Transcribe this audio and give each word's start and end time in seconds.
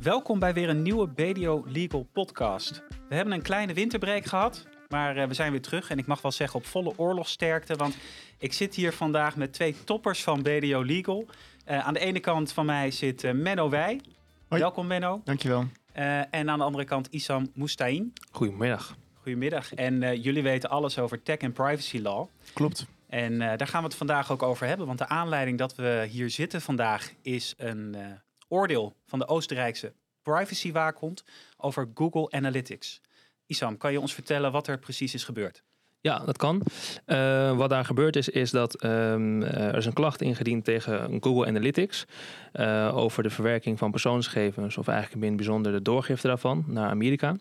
Welkom 0.00 0.38
bij 0.38 0.54
weer 0.54 0.68
een 0.68 0.82
nieuwe 0.82 1.08
BDO 1.08 1.64
Legal 1.66 2.06
podcast. 2.12 2.82
We 3.08 3.14
hebben 3.14 3.34
een 3.34 3.42
kleine 3.42 3.72
winterbreak 3.72 4.24
gehad, 4.24 4.66
maar 4.88 5.16
eh, 5.16 5.28
we 5.28 5.34
zijn 5.34 5.50
weer 5.50 5.60
terug. 5.62 5.90
En 5.90 5.98
ik 5.98 6.06
mag 6.06 6.22
wel 6.22 6.32
zeggen 6.32 6.58
op 6.58 6.66
volle 6.66 6.92
oorlogsterkte, 6.96 7.76
want 7.76 7.96
ik 8.38 8.52
zit 8.52 8.74
hier 8.74 8.92
vandaag 8.92 9.36
met 9.36 9.52
twee 9.52 9.76
toppers 9.84 10.22
van 10.22 10.42
BDO 10.42 10.82
Legal. 10.82 11.26
Uh, 11.70 11.86
aan 11.86 11.94
de 11.94 12.00
ene 12.00 12.20
kant 12.20 12.52
van 12.52 12.66
mij 12.66 12.90
zit 12.90 13.24
uh, 13.24 13.32
Menno 13.32 13.68
Wij. 13.68 14.00
Hoi. 14.48 14.60
Welkom 14.60 14.86
Menno. 14.86 15.20
Dankjewel. 15.24 15.64
en 16.30 16.50
aan 16.50 16.58
de 16.58 16.64
andere 16.64 16.84
kant 16.84 17.08
Isam 17.10 17.50
Moustain. 17.54 18.12
Goedemiddag. 18.30 18.96
Goedemiddag. 19.14 19.74
En 19.74 20.20
jullie 20.20 20.42
weten 20.42 20.70
alles 20.70 20.98
over 20.98 21.22
tech 21.22 21.36
en 21.36 21.52
privacy 21.52 21.98
law. 21.98 22.28
Klopt. 22.52 22.86
En 23.14 23.38
daar 23.38 23.66
gaan 23.66 23.80
we 23.80 23.88
het 23.88 23.96
vandaag 23.96 24.32
ook 24.32 24.42
over 24.42 24.66
hebben, 24.66 24.86
want 24.86 24.98
de 24.98 25.08
aanleiding 25.08 25.58
dat 25.58 25.74
we 25.74 26.06
hier 26.10 26.30
zitten 26.30 26.60
vandaag 26.60 27.12
is 27.22 27.54
een 27.56 27.96
oordeel 28.48 28.94
van 29.06 29.18
de 29.18 29.26
Oostenrijkse 29.26 29.92
privacywaakhond 30.22 31.24
over 31.56 31.90
Google 31.94 32.30
Analytics. 32.30 33.00
Isam, 33.46 33.76
kan 33.76 33.92
je 33.92 34.00
ons 34.00 34.14
vertellen 34.14 34.52
wat 34.52 34.66
er 34.66 34.78
precies 34.78 35.14
is 35.14 35.24
gebeurd? 35.24 35.62
Ja, 36.00 36.18
dat 36.18 36.36
kan. 36.36 36.62
Uh, 37.06 37.56
wat 37.56 37.70
daar 37.70 37.84
gebeurd 37.84 38.16
is, 38.16 38.28
is 38.28 38.50
dat 38.50 38.84
um, 38.84 39.42
er 39.42 39.76
is 39.76 39.86
een 39.86 39.92
klacht 39.92 40.22
ingediend 40.22 40.64
tegen 40.64 41.18
Google 41.20 41.46
Analytics 41.46 42.06
over 42.92 43.22
de 43.22 43.30
verwerking 43.30 43.78
van 43.78 43.90
persoonsgegevens, 43.90 44.76
of 44.76 44.88
eigenlijk 44.88 45.22
in 45.22 45.28
het 45.28 45.36
bijzonder 45.36 45.72
de 45.72 45.82
doorgifte 45.82 46.26
daarvan 46.26 46.64
naar 46.66 46.90
Amerika. 46.90 47.36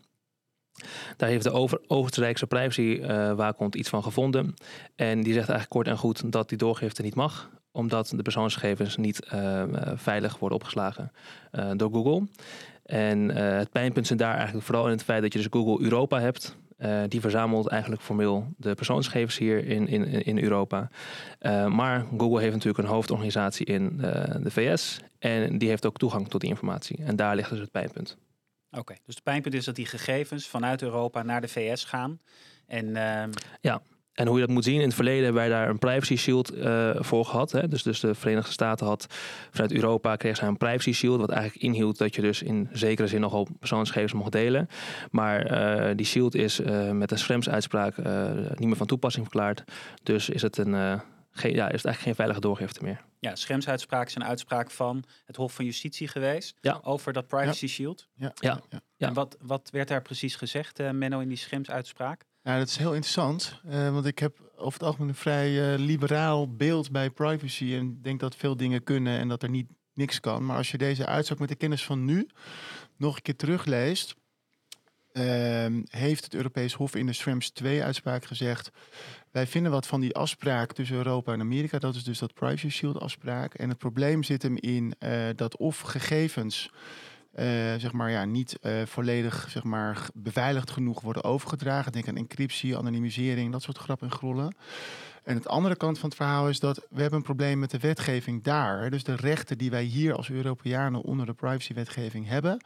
Daar 1.18 1.30
heeft 1.30 1.44
de 1.44 1.52
over, 1.52 1.82
Oostenrijkse 1.88 2.48
privacywaakhond 2.48 3.76
uh, 3.76 3.80
iets 3.80 3.90
van 3.90 4.04
gevonden. 4.04 4.54
En 4.96 5.16
die 5.16 5.34
zegt 5.34 5.50
eigenlijk 5.50 5.70
kort 5.70 5.88
en 5.88 5.98
goed 5.98 6.32
dat 6.32 6.50
die 6.50 6.58
doorgifte 6.58 7.02
niet 7.02 7.16
mag 7.16 7.50
omdat 7.76 8.14
de 8.16 8.22
persoonsgegevens 8.22 8.98
niet 8.98 9.28
uh, 9.34 9.64
veilig 9.96 10.40
worden 10.40 10.58
opgeslagen 10.58 11.12
door 11.76 11.92
Google. 11.92 12.28
En 12.84 13.30
het 13.36 13.72
pijnpunt 13.72 14.08
zit 14.08 14.18
daar 14.18 14.36
eigenlijk 14.36 14.66
vooral 14.66 14.86
in 14.86 14.92
het 14.92 15.04
feit 15.04 15.22
dat 15.22 15.34
je 15.34 15.40
dus 15.40 15.48
Google 15.52 15.84
Europa 15.84 16.20
hebt. 16.20 16.58
die 17.08 17.22
verzamelt 17.22 17.68
eigenlijk 17.68 18.02
formeel 18.02 18.48
de 18.58 18.76
persoonsgegevens 18.76 19.38
hier 19.38 19.66
in, 19.66 19.88
in, 19.88 20.06
in 20.06 20.40
Europa. 20.40 20.90
maar 21.70 22.06
Google 22.18 22.40
heeft 22.40 22.54
natuurlijk 22.54 22.84
een 22.84 22.94
hoofdorganisatie 22.94 23.66
in 23.66 23.98
de 24.42 24.52
VS. 24.52 25.00
En 25.20 25.58
die 25.58 25.70
heeft 25.70 25.86
ook 25.86 25.98
toegang 25.98 26.28
tot 26.28 26.42
die 26.42 26.50
informatie. 26.50 27.04
En 27.04 27.16
daar 27.16 27.36
ligt 27.36 27.50
dus 27.50 27.60
het 27.60 27.72
pijnpunt. 27.72 28.18
Oké, 28.78 28.94
dus 29.06 29.16
het 29.16 29.24
pijnpunt 29.24 29.54
is 29.54 29.66
dat 29.66 29.76
die 29.76 29.86
gegevens 29.86 30.48
vanuit 30.48 30.82
Europa 30.82 31.24
naar 31.24 31.42
de 31.42 31.48
VS 31.48 31.84
gaan. 31.84 32.20
En, 32.68 32.88
uh... 32.88 33.24
Ja, 33.62 33.82
en 34.14 34.28
hoe 34.28 34.40
je 34.40 34.46
dat 34.46 34.54
moet 34.54 34.64
zien, 34.64 34.80
in 34.80 34.86
het 34.86 34.94
verleden 34.94 35.24
hebben 35.24 35.42
wij 35.42 35.52
daar 35.52 35.70
een 35.70 35.80
privacy 35.80 36.16
shield 36.16 36.56
uh, 36.56 36.96
voor 36.96 37.26
gehad. 37.26 37.52
Hè? 37.52 37.68
Dus, 37.68 37.84
dus 37.84 38.00
de 38.00 38.16
Verenigde 38.16 38.52
Staten 38.52 38.88
had 38.88 39.06
vanuit 39.52 39.72
Europa 39.72 40.16
kreeg 40.16 40.36
zij 40.36 40.48
een 40.48 40.58
privacy 40.58 40.92
shield, 40.92 41.20
wat 41.20 41.30
eigenlijk 41.30 41.64
inhield 41.64 41.98
dat 41.98 42.16
je 42.16 42.22
dus 42.22 42.42
in 42.42 42.70
zekere 42.72 43.08
zin 43.08 43.22
nogal 43.22 43.48
persoonsgegevens 43.60 44.14
mocht 44.14 44.32
delen. 44.32 44.68
Maar 45.12 45.52
uh, 45.52 45.96
die 45.96 46.06
shield 46.06 46.36
is 46.36 46.60
uh, 46.60 46.92
met 46.92 47.12
een 47.12 47.20
Schrems-uitspraak 47.20 47.98
niet 48.56 48.68
meer 48.68 48.76
van 48.76 48.88
toepassing 48.88 49.26
verklaard. 49.26 49.64
Dus 50.04 50.30
is 50.30 50.42
het 50.42 50.58
een 50.58 50.72
ja, 50.72 51.00
is 51.42 51.52
het 51.52 51.66
eigenlijk 51.70 52.00
geen 52.00 52.16
veilige 52.16 52.40
doorgifte 52.40 52.84
meer. 52.84 53.02
Ja, 53.24 53.36
Schrems-uitspraak 53.36 54.08
is 54.08 54.16
een 54.16 54.24
uitspraak 54.24 54.72
van 54.72 55.04
het 55.26 55.36
Hof 55.36 55.54
van 55.54 55.66
Justitie 55.66 56.08
geweest 56.08 56.58
ja. 56.62 56.80
over 56.84 57.14
dat 57.14 57.28
privacy 57.28 57.68
shield. 57.68 58.08
Ja. 58.16 58.32
Ja. 58.36 58.62
ja. 58.70 59.08
En 59.08 59.14
wat, 59.14 59.38
wat 59.42 59.70
werd 59.72 59.88
daar 59.88 60.02
precies 60.02 60.36
gezegd, 60.36 60.80
uh, 60.80 60.92
Menno, 60.92 61.20
in 61.20 61.28
die 61.28 61.38
Schrems-uitspraak? 61.38 62.26
Nou, 62.44 62.60
dat 62.60 62.68
is 62.68 62.78
heel 62.78 62.94
interessant, 62.94 63.62
uh, 63.66 63.92
want 63.92 64.06
ik 64.06 64.20
heb 64.20 64.52
over 64.56 64.80
het 64.80 64.84
algemeen 64.84 65.10
een 65.10 65.16
vrij 65.16 65.74
uh, 65.74 65.80
liberaal 65.80 66.56
beeld 66.56 66.92
bij 66.92 67.10
privacy 67.10 67.74
en 67.74 68.02
denk 68.02 68.20
dat 68.20 68.36
veel 68.36 68.58
dingen 68.58 68.84
kunnen 68.84 69.20
en 69.20 69.28
dat 69.28 69.44
er 69.44 69.50
niet 69.50 69.68
niks 69.94 70.20
kan. 70.20 70.46
Maar 70.46 70.58
als 70.58 70.72
je 70.72 70.78
deze 70.78 71.06
uitspraak 71.06 71.40
met 71.40 71.50
de 71.50 71.56
kennis 71.56 71.84
van 71.84 72.06
nu 72.06 72.28
nog 72.98 73.16
een 73.16 73.22
keer 73.22 73.36
terugleest, 73.36 74.16
uh, 75.14 75.82
heeft 75.88 76.24
het 76.24 76.34
Europees 76.34 76.74
Hof 76.74 76.96
in 76.96 77.06
de 77.06 77.14
Schrems 77.14 77.50
2 77.50 77.84
uitspraak 77.84 78.26
gezegd, 78.26 78.72
wij 79.32 79.48
vinden 79.48 79.72
wat 79.72 79.88
van 79.88 80.00
die 80.00 80.16
afspraak 80.16 80.74
tussen 80.74 80.96
Europa 80.96 81.34
en 81.34 81.40
Amerika, 81.40 81.80
dat 81.80 81.96
is 81.96 82.04
dus 82.04 82.20
dat 82.20 82.34
Privacy 82.34 82.70
Shield 82.70 83.00
afspraak. 83.00 83.54
En 83.54 83.70
het 83.70 83.78
probleem 83.78 84.24
zit 84.24 84.42
hem 84.42 84.58
in 84.58 84.94
uh, 85.00 85.30
dat 85.36 85.58
of 85.58 85.80
gegevens 85.80 86.72
uh, 87.36 87.46
zeg 87.78 87.92
maar, 87.92 88.12
ja, 88.12 88.26
niet 88.26 88.58
uh, 88.62 88.82
volledig 88.86 89.48
zeg 89.50 89.64
maar, 89.64 90.08
beveiligd 90.14 90.72
genoeg 90.72 91.02
worden 91.02 91.24
overgedragen. 91.24 91.92
Denk 91.92 92.08
aan 92.08 92.18
encryptie, 92.18 92.78
anonimisering, 92.78 93.52
dat 93.52 93.62
soort 93.62 93.78
grappen 93.78 94.08
en 94.08 94.14
grollen. 94.14 94.56
En 95.24 95.36
het 95.36 95.48
andere 95.48 95.76
kant 95.76 96.00
van 96.00 96.10
het 96.10 96.18
verhaal 96.18 96.50
is 96.50 96.60
dat 96.60 96.78
we 96.90 97.02
hebben 97.02 97.20
een 97.20 97.26
probleem 97.26 97.60
met 97.60 97.72
de 97.72 97.80
wetgeving 97.80 98.44
daar. 98.44 98.90
Dus 98.90 99.04
de 99.04 99.16
rechten 99.16 99.58
die 99.58 99.70
wij 99.70 99.84
hier 99.84 100.16
als 100.16 100.30
Europeanen 100.30 101.02
onder 101.02 101.26
de 101.26 101.34
privacywetgeving 101.34 102.28
hebben, 102.28 102.62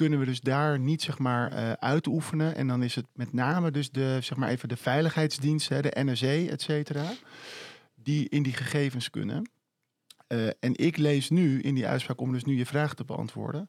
kunnen 0.00 0.18
we 0.18 0.24
dus 0.24 0.40
daar 0.40 0.78
niet 0.78 1.02
zeg 1.02 1.18
maar 1.18 1.52
uh, 1.52 1.72
uitoefenen. 1.72 2.54
En 2.54 2.66
dan 2.66 2.82
is 2.82 2.94
het 2.94 3.06
met 3.12 3.32
name 3.32 3.70
dus 3.70 3.90
de, 3.90 4.18
zeg 4.20 4.36
maar 4.36 4.48
even 4.48 4.68
de 4.68 4.76
veiligheidsdiensten, 4.76 5.82
de 5.82 5.92
NSE, 5.94 6.46
et 6.50 6.62
cetera, 6.62 7.12
die 7.94 8.28
in 8.28 8.42
die 8.42 8.52
gegevens 8.52 9.10
kunnen. 9.10 9.50
Uh, 10.28 10.46
en 10.46 10.76
ik 10.76 10.96
lees 10.96 11.30
nu 11.30 11.60
in 11.60 11.74
die 11.74 11.86
uitspraak, 11.86 12.20
om 12.20 12.32
dus 12.32 12.44
nu 12.44 12.56
je 12.56 12.66
vraag 12.66 12.94
te 12.94 13.04
beantwoorden, 13.04 13.68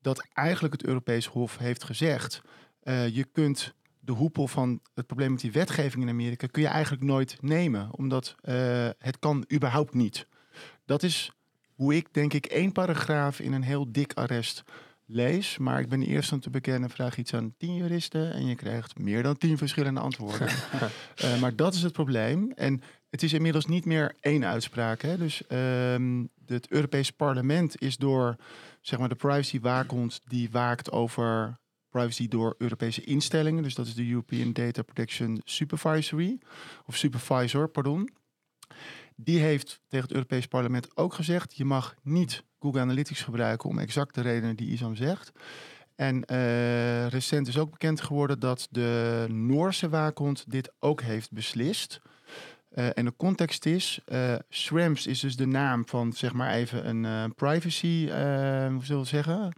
dat 0.00 0.26
eigenlijk 0.32 0.74
het 0.74 0.84
Europees 0.84 1.26
Hof 1.26 1.58
heeft 1.58 1.84
gezegd, 1.84 2.42
uh, 2.82 3.08
je 3.08 3.24
kunt 3.24 3.74
de 4.00 4.12
hoepel 4.12 4.48
van 4.48 4.80
het 4.94 5.06
probleem 5.06 5.30
met 5.30 5.40
die 5.40 5.52
wetgeving 5.52 6.02
in 6.02 6.10
Amerika 6.10 6.46
kun 6.46 6.62
je 6.62 6.68
eigenlijk 6.68 7.02
nooit 7.02 7.36
nemen, 7.40 7.88
omdat 7.96 8.34
het 8.98 9.18
kan 9.18 9.44
überhaupt 9.52 9.94
niet. 9.94 10.26
Dat 10.84 11.02
is 11.02 11.32
hoe 11.74 11.94
ik 11.94 12.08
denk 12.12 12.32
ik 12.32 12.46
één 12.46 12.72
paragraaf 12.72 13.40
in 13.40 13.52
een 13.52 13.62
heel 13.62 13.92
dik 13.92 14.12
arrest 14.12 14.64
lees, 15.10 15.58
maar 15.58 15.80
ik 15.80 15.88
ben 15.88 16.02
eerst 16.02 16.32
om 16.32 16.40
te 16.40 16.50
bekennen, 16.50 16.90
vraag 16.90 17.16
iets 17.16 17.34
aan 17.34 17.54
tien 17.58 17.74
juristen 17.74 18.32
en 18.32 18.46
je 18.46 18.54
krijgt 18.54 18.98
meer 18.98 19.22
dan 19.22 19.36
tien 19.38 19.58
verschillende 19.58 20.00
antwoorden. 20.00 20.48
uh, 21.22 21.40
maar 21.40 21.56
dat 21.56 21.74
is 21.74 21.82
het 21.82 21.92
probleem. 21.92 22.52
En 22.52 22.82
het 23.10 23.22
is 23.22 23.32
inmiddels 23.32 23.66
niet 23.66 23.84
meer 23.84 24.14
één 24.20 24.44
uitspraak. 24.44 25.02
Hè? 25.02 25.16
Dus 25.18 25.42
um, 25.48 26.28
het 26.46 26.68
Europees 26.68 27.10
Parlement 27.10 27.82
is 27.82 27.96
door 27.96 28.36
zeg 28.80 28.98
maar, 28.98 29.08
de 29.08 29.14
privacy-waakhond 29.14 30.20
die 30.24 30.50
waakt 30.50 30.92
over 30.92 31.58
privacy 31.88 32.28
door 32.28 32.54
Europese 32.58 33.04
instellingen. 33.04 33.62
Dus 33.62 33.74
dat 33.74 33.86
is 33.86 33.94
de 33.94 34.08
European 34.08 34.52
Data 34.52 34.82
Protection 34.82 35.40
Supervisory, 35.44 36.38
of 36.86 36.96
Supervisor, 36.96 37.68
pardon. 37.68 38.10
Die 39.20 39.38
heeft 39.38 39.80
tegen 39.88 40.06
het 40.06 40.14
Europees 40.14 40.46
Parlement 40.46 40.96
ook 40.96 41.14
gezegd: 41.14 41.56
je 41.56 41.64
mag 41.64 41.94
niet 42.02 42.44
Google 42.60 42.80
Analytics 42.80 43.22
gebruiken 43.22 43.68
om 43.68 43.78
exact 43.78 44.14
de 44.14 44.20
redenen 44.20 44.56
die 44.56 44.70
Isam 44.70 44.96
zegt. 44.96 45.32
En 45.94 46.24
uh, 46.32 47.06
recent 47.06 47.48
is 47.48 47.58
ook 47.58 47.70
bekend 47.70 48.00
geworden 48.00 48.40
dat 48.40 48.68
de 48.70 49.24
Noorse 49.28 49.88
waakhond 49.88 50.44
dit 50.48 50.72
ook 50.78 51.00
heeft 51.00 51.32
beslist. 51.32 52.00
Uh, 52.74 52.88
en 52.94 53.04
de 53.04 53.12
context 53.16 53.66
is, 53.66 54.00
uh, 54.08 54.34
Schrems 54.48 55.06
is 55.06 55.20
dus 55.20 55.36
de 55.36 55.46
naam 55.46 55.86
van 55.86 56.12
zeg 56.12 56.32
maar 56.32 56.52
even 56.52 56.88
een 56.88 57.04
uh, 57.04 57.24
privacy, 57.36 58.06
hoe 58.70 58.84
zullen 58.84 59.02
we 59.02 59.08
zeggen, 59.08 59.52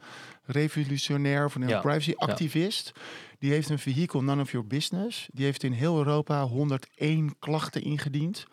revolutionair 0.44 1.44
of 1.44 1.54
een 1.54 1.68
ja. 1.68 1.80
privacy 1.80 2.12
activist. 2.16 2.92
Ja. 2.94 3.00
Die 3.38 3.50
heeft 3.50 3.68
een 3.68 3.78
vehikel 3.78 4.22
None 4.22 4.42
of 4.42 4.50
Your 4.52 4.66
Business. 4.66 5.28
Die 5.32 5.44
heeft 5.44 5.62
in 5.62 5.72
heel 5.72 5.96
Europa 5.96 6.42
101 6.42 7.38
klachten 7.38 7.82
ingediend 7.82 8.46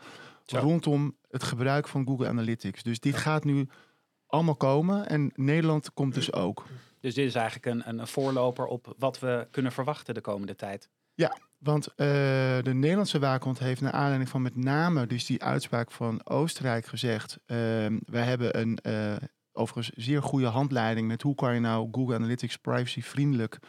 rondom 0.51 1.17
het 1.29 1.43
gebruik 1.43 1.87
van 1.87 2.07
Google 2.07 2.27
Analytics. 2.27 2.83
Dus 2.83 2.99
dit 2.99 3.15
gaat 3.15 3.43
nu 3.43 3.67
allemaal 4.27 4.55
komen 4.55 5.09
en 5.09 5.31
Nederland 5.35 5.93
komt 5.93 6.13
dus 6.13 6.33
ook. 6.33 6.65
Dus 6.99 7.13
dit 7.13 7.25
is 7.25 7.35
eigenlijk 7.35 7.65
een, 7.65 7.99
een 7.99 8.07
voorloper 8.07 8.65
op 8.65 8.95
wat 8.97 9.19
we 9.19 9.47
kunnen 9.51 9.71
verwachten 9.71 10.13
de 10.13 10.21
komende 10.21 10.55
tijd. 10.55 10.89
Ja, 11.13 11.37
want 11.57 11.87
uh, 11.87 11.95
de 11.97 12.73
Nederlandse 12.73 13.19
waakhond 13.19 13.59
heeft 13.59 13.81
naar 13.81 13.91
aanleiding 13.91 14.29
van 14.29 14.41
met 14.41 14.55
name 14.55 15.07
dus 15.07 15.25
die 15.25 15.43
uitspraak 15.43 15.91
van 15.91 16.25
Oostenrijk 16.25 16.85
gezegd: 16.85 17.37
uh, 17.45 17.57
wij 18.05 18.23
hebben 18.23 18.59
een 18.59 18.79
uh, 18.83 19.15
overigens 19.51 20.05
zeer 20.05 20.23
goede 20.23 20.47
handleiding 20.47 21.07
met 21.07 21.21
hoe 21.21 21.35
kan 21.35 21.53
je 21.53 21.59
nou 21.59 21.87
Google 21.91 22.15
Analytics 22.15 22.57
privacy 22.57 23.01
vriendelijk 23.01 23.59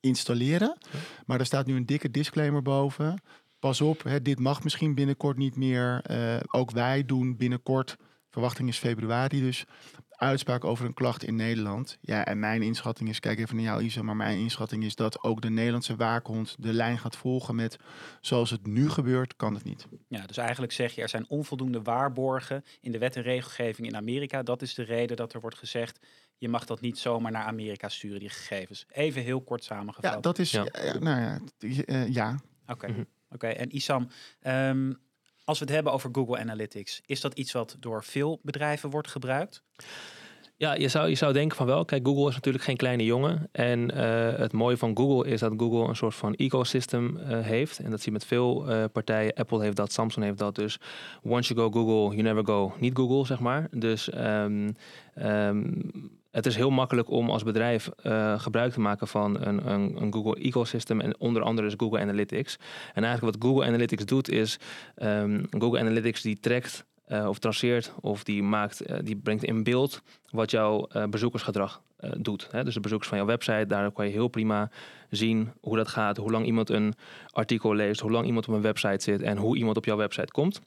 installeren. 0.00 0.78
Maar 1.26 1.40
er 1.40 1.46
staat 1.46 1.66
nu 1.66 1.76
een 1.76 1.86
dikke 1.86 2.10
disclaimer 2.10 2.62
boven. 2.62 3.22
Pas 3.66 3.80
op, 3.80 4.02
hè, 4.02 4.22
dit 4.22 4.38
mag 4.38 4.62
misschien 4.62 4.94
binnenkort 4.94 5.36
niet 5.36 5.56
meer. 5.56 6.02
ook 6.50 6.70
wij 6.70 7.04
doen 7.04 7.36
binnenkort 7.36 7.96
Verwachting 8.36 8.68
is 8.68 8.78
februari, 8.78 9.40
dus 9.40 9.64
uitspraak 10.10 10.64
over 10.64 10.84
een 10.84 10.94
klacht 10.94 11.24
in 11.24 11.36
Nederland. 11.36 11.98
Ja, 12.00 12.24
en 12.24 12.38
mijn 12.38 12.62
inschatting 12.62 13.08
is, 13.08 13.20
kijk 13.20 13.38
even 13.38 13.56
naar 13.56 13.64
jou 13.64 13.82
Isa, 13.82 14.02
maar 14.02 14.16
mijn 14.16 14.38
inschatting 14.38 14.84
is 14.84 14.94
dat 14.94 15.22
ook 15.22 15.40
de 15.40 15.50
Nederlandse 15.50 15.96
waakhond 15.96 16.56
de 16.58 16.72
lijn 16.72 16.98
gaat 16.98 17.16
volgen 17.16 17.54
met 17.54 17.76
zoals 18.20 18.50
het 18.50 18.66
nu 18.66 18.88
gebeurt, 18.88 19.36
kan 19.36 19.54
het 19.54 19.64
niet. 19.64 19.86
Ja, 20.08 20.26
dus 20.26 20.36
eigenlijk 20.36 20.72
zeg 20.72 20.94
je 20.94 21.02
er 21.02 21.08
zijn 21.08 21.28
onvoldoende 21.28 21.82
waarborgen 21.82 22.64
in 22.80 22.92
de 22.92 22.98
wet 22.98 23.16
en 23.16 23.22
regelgeving 23.22 23.88
in 23.88 23.96
Amerika. 23.96 24.42
Dat 24.42 24.62
is 24.62 24.74
de 24.74 24.82
reden 24.82 25.16
dat 25.16 25.32
er 25.32 25.40
wordt 25.40 25.58
gezegd, 25.58 26.06
je 26.36 26.48
mag 26.48 26.64
dat 26.64 26.80
niet 26.80 26.98
zomaar 26.98 27.32
naar 27.32 27.44
Amerika 27.44 27.88
sturen, 27.88 28.20
die 28.20 28.28
gegevens. 28.28 28.86
Even 28.88 29.22
heel 29.22 29.40
kort 29.40 29.64
samengevat. 29.64 30.12
Ja, 30.12 30.20
dat 30.20 30.38
is, 30.38 30.50
ja. 30.50 30.66
Ja, 30.72 30.98
nou 30.98 31.20
ja, 31.20 31.40
uh, 31.86 32.08
ja. 32.08 32.38
Oké, 32.62 32.72
okay. 32.72 32.90
mm 32.90 32.96
-hmm. 32.96 33.15
Oké. 33.30 33.46
En 33.46 33.74
Isam, 33.74 34.08
um, 34.46 35.04
Als 35.44 35.58
we 35.58 35.64
het 35.64 35.74
hebben 35.74 35.92
over 35.92 36.10
Google 36.12 36.38
Analytics, 36.38 37.00
is 37.06 37.20
dat 37.20 37.34
iets 37.34 37.52
wat 37.52 37.76
door 37.80 38.04
veel 38.04 38.40
bedrijven 38.42 38.90
wordt 38.90 39.08
gebruikt? 39.08 39.62
Ja, 40.58 40.74
je 40.74 40.88
zou, 40.88 41.08
je 41.08 41.14
zou 41.14 41.32
denken 41.32 41.56
van 41.56 41.66
wel. 41.66 41.84
Kijk, 41.84 42.06
Google 42.06 42.28
is 42.28 42.34
natuurlijk 42.34 42.64
geen 42.64 42.76
kleine 42.76 43.04
jongen. 43.04 43.48
En 43.52 43.90
eh, 43.90 44.38
het 44.38 44.52
mooie 44.52 44.76
van 44.76 44.96
Google 44.96 45.30
is 45.30 45.40
dat 45.40 45.52
Google 45.56 45.88
een 45.88 45.96
soort 45.96 46.14
van 46.14 46.34
ecosystem 46.34 47.16
uh, 47.16 47.40
heeft. 47.40 47.78
En 47.78 47.90
dat 47.90 47.98
zie 48.00 48.12
je 48.12 48.18
met 48.18 48.26
veel 48.26 48.70
uh, 48.70 48.84
partijen. 48.92 49.34
Apple 49.34 49.62
heeft 49.62 49.76
dat, 49.76 49.92
Samsung 49.92 50.24
heeft 50.24 50.38
dat. 50.38 50.54
Dus 50.54 50.78
once 51.22 51.54
you 51.54 51.70
go 51.70 51.80
Google, 51.80 52.16
you 52.16 52.22
never 52.22 52.44
go 52.46 52.74
niet 52.78 52.96
Google, 52.96 53.26
zeg 53.26 53.38
maar. 53.40 53.68
Dus 53.70 54.14
um, 54.14 54.76
het 56.36 56.46
is 56.46 56.56
heel 56.56 56.70
makkelijk 56.70 57.10
om 57.10 57.30
als 57.30 57.42
bedrijf 57.42 57.90
gebruik 58.36 58.72
te 58.72 58.80
maken 58.80 59.08
van 59.08 59.40
een, 59.40 59.70
een, 59.70 60.02
een, 60.02 60.12
Google 60.12 60.42
ecosystem. 60.42 61.00
En 61.00 61.20
onder 61.20 61.42
andere 61.42 61.68
dus 61.68 61.76
Google 61.78 62.00
Analytics. 62.00 62.58
En 62.94 63.04
eigenlijk 63.04 63.34
wat 63.34 63.44
Google 63.48 63.66
Analytics 63.66 64.04
doet 64.04 64.28
is... 64.28 64.58
Um, 65.02 65.46
Google 65.50 65.80
Analytics 65.80 66.22
die 66.22 66.40
trekt 66.40 66.84
uh, 67.08 67.28
of 67.28 67.38
traceert 67.38 67.92
of 68.00 68.24
die, 68.24 68.42
maakt, 68.42 68.90
uh, 68.90 68.96
die 69.02 69.16
brengt 69.16 69.44
in 69.44 69.62
beeld 69.62 70.02
wat 70.30 70.50
jouw 70.50 70.88
bezoekersgedrag 71.10 71.82
doet. 72.16 72.48
Hè? 72.50 72.64
Dus 72.64 72.74
de 72.74 72.80
bezoekers 72.80 73.08
van 73.08 73.18
jouw 73.18 73.26
website, 73.26 73.66
daar 73.66 73.92
kan 73.92 74.06
je 74.06 74.12
heel 74.12 74.28
prima 74.28 74.70
zien 75.10 75.52
hoe 75.60 75.76
dat 75.76 75.88
gaat, 75.88 76.16
hoe 76.16 76.30
lang 76.30 76.46
iemand 76.46 76.70
een 76.70 76.94
artikel 77.30 77.74
leest, 77.74 78.00
hoe 78.00 78.10
lang 78.10 78.26
iemand 78.26 78.48
op 78.48 78.54
een 78.54 78.60
website 78.60 79.02
zit 79.02 79.22
en 79.22 79.36
hoe 79.36 79.56
iemand 79.56 79.76
op 79.76 79.84
jouw 79.84 79.96
website 79.96 80.32
komt. 80.32 80.60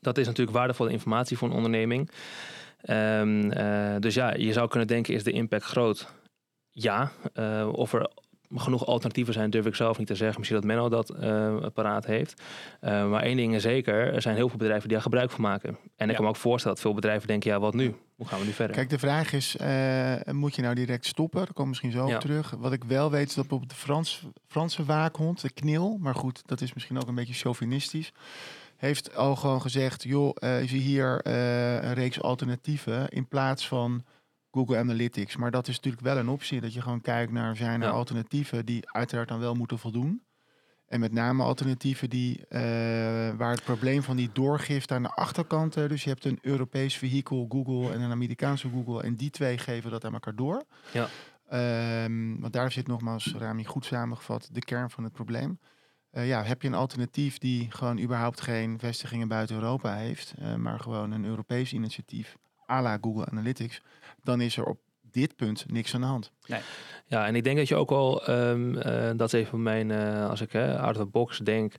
Dat 0.00 0.18
is 0.18 0.26
natuurlijk 0.26 0.56
waardevolle 0.56 0.90
informatie 0.90 1.38
voor 1.38 1.48
een 1.48 1.54
onderneming. 1.54 2.10
Um, 2.90 3.48
dus 4.00 4.14
ja, 4.14 4.34
je 4.34 4.52
zou 4.52 4.68
kunnen 4.68 4.88
denken, 4.88 5.14
is 5.14 5.24
de 5.24 5.32
impact 5.32 5.64
groot? 5.64 6.12
Ja. 6.70 7.12
of 7.72 7.92
er 7.92 8.10
genoeg 8.54 8.86
alternatieven 8.86 9.32
zijn, 9.32 9.50
durf 9.50 9.66
ik 9.66 9.74
zelf 9.74 9.98
niet 9.98 10.06
te 10.06 10.14
zeggen. 10.14 10.38
Misschien 10.38 10.60
dat 10.60 10.68
Menno 10.68 10.88
dat 10.88 11.14
uh, 11.20 11.56
paraat 11.74 12.06
heeft. 12.06 12.42
Maar 12.80 13.22
één 13.22 13.36
ding 13.36 13.54
is 13.54 13.62
zeker, 13.62 14.14
er 14.14 14.22
zijn 14.22 14.36
heel 14.36 14.48
veel 14.48 14.58
bedrijven 14.58 14.88
die 14.88 14.92
daar 14.92 15.02
gebruik 15.02 15.30
van 15.30 15.40
maken. 15.40 15.78
En 15.96 16.08
ik 16.08 16.14
kan 16.14 16.24
me 16.24 16.30
ook 16.30 16.36
voorstellen 16.36 16.76
dat 16.76 16.86
veel 16.86 16.94
bedrijven 16.94 17.28
denken, 17.28 17.50
ja, 17.50 17.60
wat 17.60 17.74
nu? 17.74 17.94
Hoe 18.16 18.26
gaan 18.26 18.38
we 18.38 18.44
nu 18.44 18.52
verder? 18.52 18.76
Kijk, 18.76 18.90
de 18.90 18.98
vraag 18.98 19.32
is, 19.32 19.56
moet 20.30 20.54
je 20.54 20.62
nou 20.62 20.74
direct 20.74 21.06
stoppen? 21.06 21.38
Daar 21.38 21.52
komen 21.52 21.68
misschien 21.68 21.92
zo 21.92 22.08
ja. 22.08 22.14
op 22.14 22.20
terug. 22.20 22.50
Wat 22.50 22.72
ik 22.72 22.84
wel 22.84 23.10
weet 23.10 23.28
is 23.28 23.34
dat 23.34 23.48
bijvoorbeeld 23.48 23.70
de 23.70 23.84
Frans, 23.84 24.22
Franse 24.46 24.84
waakhond, 24.84 25.40
de 25.40 25.50
knil, 25.50 25.96
maar 26.00 26.14
goed, 26.14 26.42
dat 26.46 26.60
is 26.60 26.72
misschien 26.74 26.98
ook 26.98 27.08
een 27.08 27.14
beetje 27.14 27.34
chauvinistisch 27.34 28.12
heeft 28.82 29.16
al 29.16 29.36
gewoon 29.36 29.60
gezegd, 29.60 30.02
joh, 30.02 30.36
uh, 30.38 30.56
zie 30.56 30.80
hier 30.80 31.26
uh, 31.26 31.82
een 31.82 31.94
reeks 31.94 32.20
alternatieven 32.20 33.08
in 33.08 33.28
plaats 33.28 33.68
van 33.68 34.04
Google 34.50 34.78
Analytics. 34.78 35.36
Maar 35.36 35.50
dat 35.50 35.68
is 35.68 35.74
natuurlijk 35.74 36.02
wel 36.02 36.16
een 36.16 36.28
optie. 36.28 36.60
Dat 36.60 36.74
je 36.74 36.80
gewoon 36.80 37.00
kijkt 37.00 37.32
naar 37.32 37.56
zijn 37.56 37.82
er 37.82 37.88
ja. 37.88 37.94
alternatieven 37.94 38.66
die 38.66 38.90
uiteraard 38.90 39.28
dan 39.28 39.38
wel 39.38 39.54
moeten 39.54 39.78
voldoen. 39.78 40.22
En 40.86 41.00
met 41.00 41.12
name 41.12 41.42
alternatieven 41.42 42.10
die, 42.10 42.38
uh, 42.38 42.60
waar 43.36 43.50
het 43.50 43.64
probleem 43.64 44.02
van 44.02 44.16
die 44.16 44.30
doorgift 44.32 44.92
aan 44.92 45.02
de 45.02 45.14
achterkant. 45.14 45.74
Dus 45.74 46.04
je 46.04 46.10
hebt 46.10 46.24
een 46.24 46.38
Europees 46.40 46.96
vehikel 46.96 47.46
Google 47.48 47.92
en 47.92 48.00
een 48.00 48.10
Amerikaanse 48.10 48.68
Google. 48.68 49.02
En 49.02 49.16
die 49.16 49.30
twee 49.30 49.58
geven 49.58 49.90
dat 49.90 50.04
aan 50.04 50.12
elkaar 50.12 50.34
door. 50.34 50.64
Ja. 50.92 51.08
Um, 52.04 52.40
want 52.40 52.52
daar 52.52 52.72
zit 52.72 52.86
nogmaals, 52.86 53.34
Rami, 53.38 53.64
goed 53.64 53.84
samengevat, 53.84 54.48
de 54.52 54.60
kern 54.60 54.90
van 54.90 55.04
het 55.04 55.12
probleem. 55.12 55.58
Uh, 56.12 56.26
ja, 56.26 56.42
heb 56.42 56.62
je 56.62 56.68
een 56.68 56.74
alternatief 56.74 57.38
die 57.38 57.70
gewoon 57.70 58.00
überhaupt 58.00 58.40
geen 58.40 58.78
vestigingen 58.78 59.28
buiten 59.28 59.56
Europa 59.56 59.94
heeft, 59.94 60.34
maar 60.56 60.80
gewoon 60.80 61.12
een 61.12 61.24
Europees 61.24 61.72
initiatief, 61.72 62.36
à 62.70 62.82
la 62.82 62.98
Google 63.00 63.26
Analytics, 63.26 63.82
dan 64.22 64.40
is 64.40 64.56
er 64.56 64.64
op 64.64 64.78
dit 65.12 65.36
punt 65.36 65.64
niks 65.66 65.94
aan 65.94 66.00
de 66.00 66.06
hand. 66.06 66.30
Nee. 66.46 66.60
Ja, 67.06 67.26
en 67.26 67.34
ik 67.34 67.44
denk 67.44 67.56
dat 67.56 67.68
je 67.68 67.74
ook 67.74 67.90
al, 67.90 68.30
um, 68.30 68.74
uh, 68.74 69.10
dat 69.16 69.32
is 69.32 69.40
even 69.40 69.62
mijn, 69.62 69.88
uh, 69.88 70.28
als 70.28 70.40
ik 70.40 70.54
uh, 70.54 70.80
out 70.80 70.96
of 70.96 71.02
the 71.02 71.08
box 71.08 71.38
denk. 71.38 71.74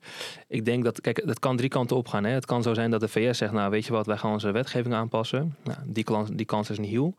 Ik 0.48 0.66
denk 0.66 0.84
dat, 0.84 1.02
kijk, 1.02 1.22
het 1.26 1.40
kan 1.40 1.58
drie 1.58 1.70
kanten 1.70 1.98
op 1.98 2.08
gaan. 2.08 2.24
Hè. 2.24 2.32
Het 2.32 2.46
kan 2.46 2.64
zo 2.64 2.74
zijn 2.74 2.92
dat 2.92 3.00
de 3.00 3.08
VS 3.08 3.38
zegt, 3.38 3.52
nou 3.52 3.72
weet 3.72 3.86
je 3.86 3.92
wat, 3.92 4.06
wij 4.06 4.18
gaan 4.18 4.32
onze 4.32 4.52
wetgeving 4.52 4.94
aanpassen. 4.94 5.56
Nou, 5.64 5.78
die, 5.86 6.04
kans, 6.04 6.30
die 6.34 6.46
kans 6.46 6.70
is 6.70 6.80
niet 6.80 6.90
heel. 6.90 7.16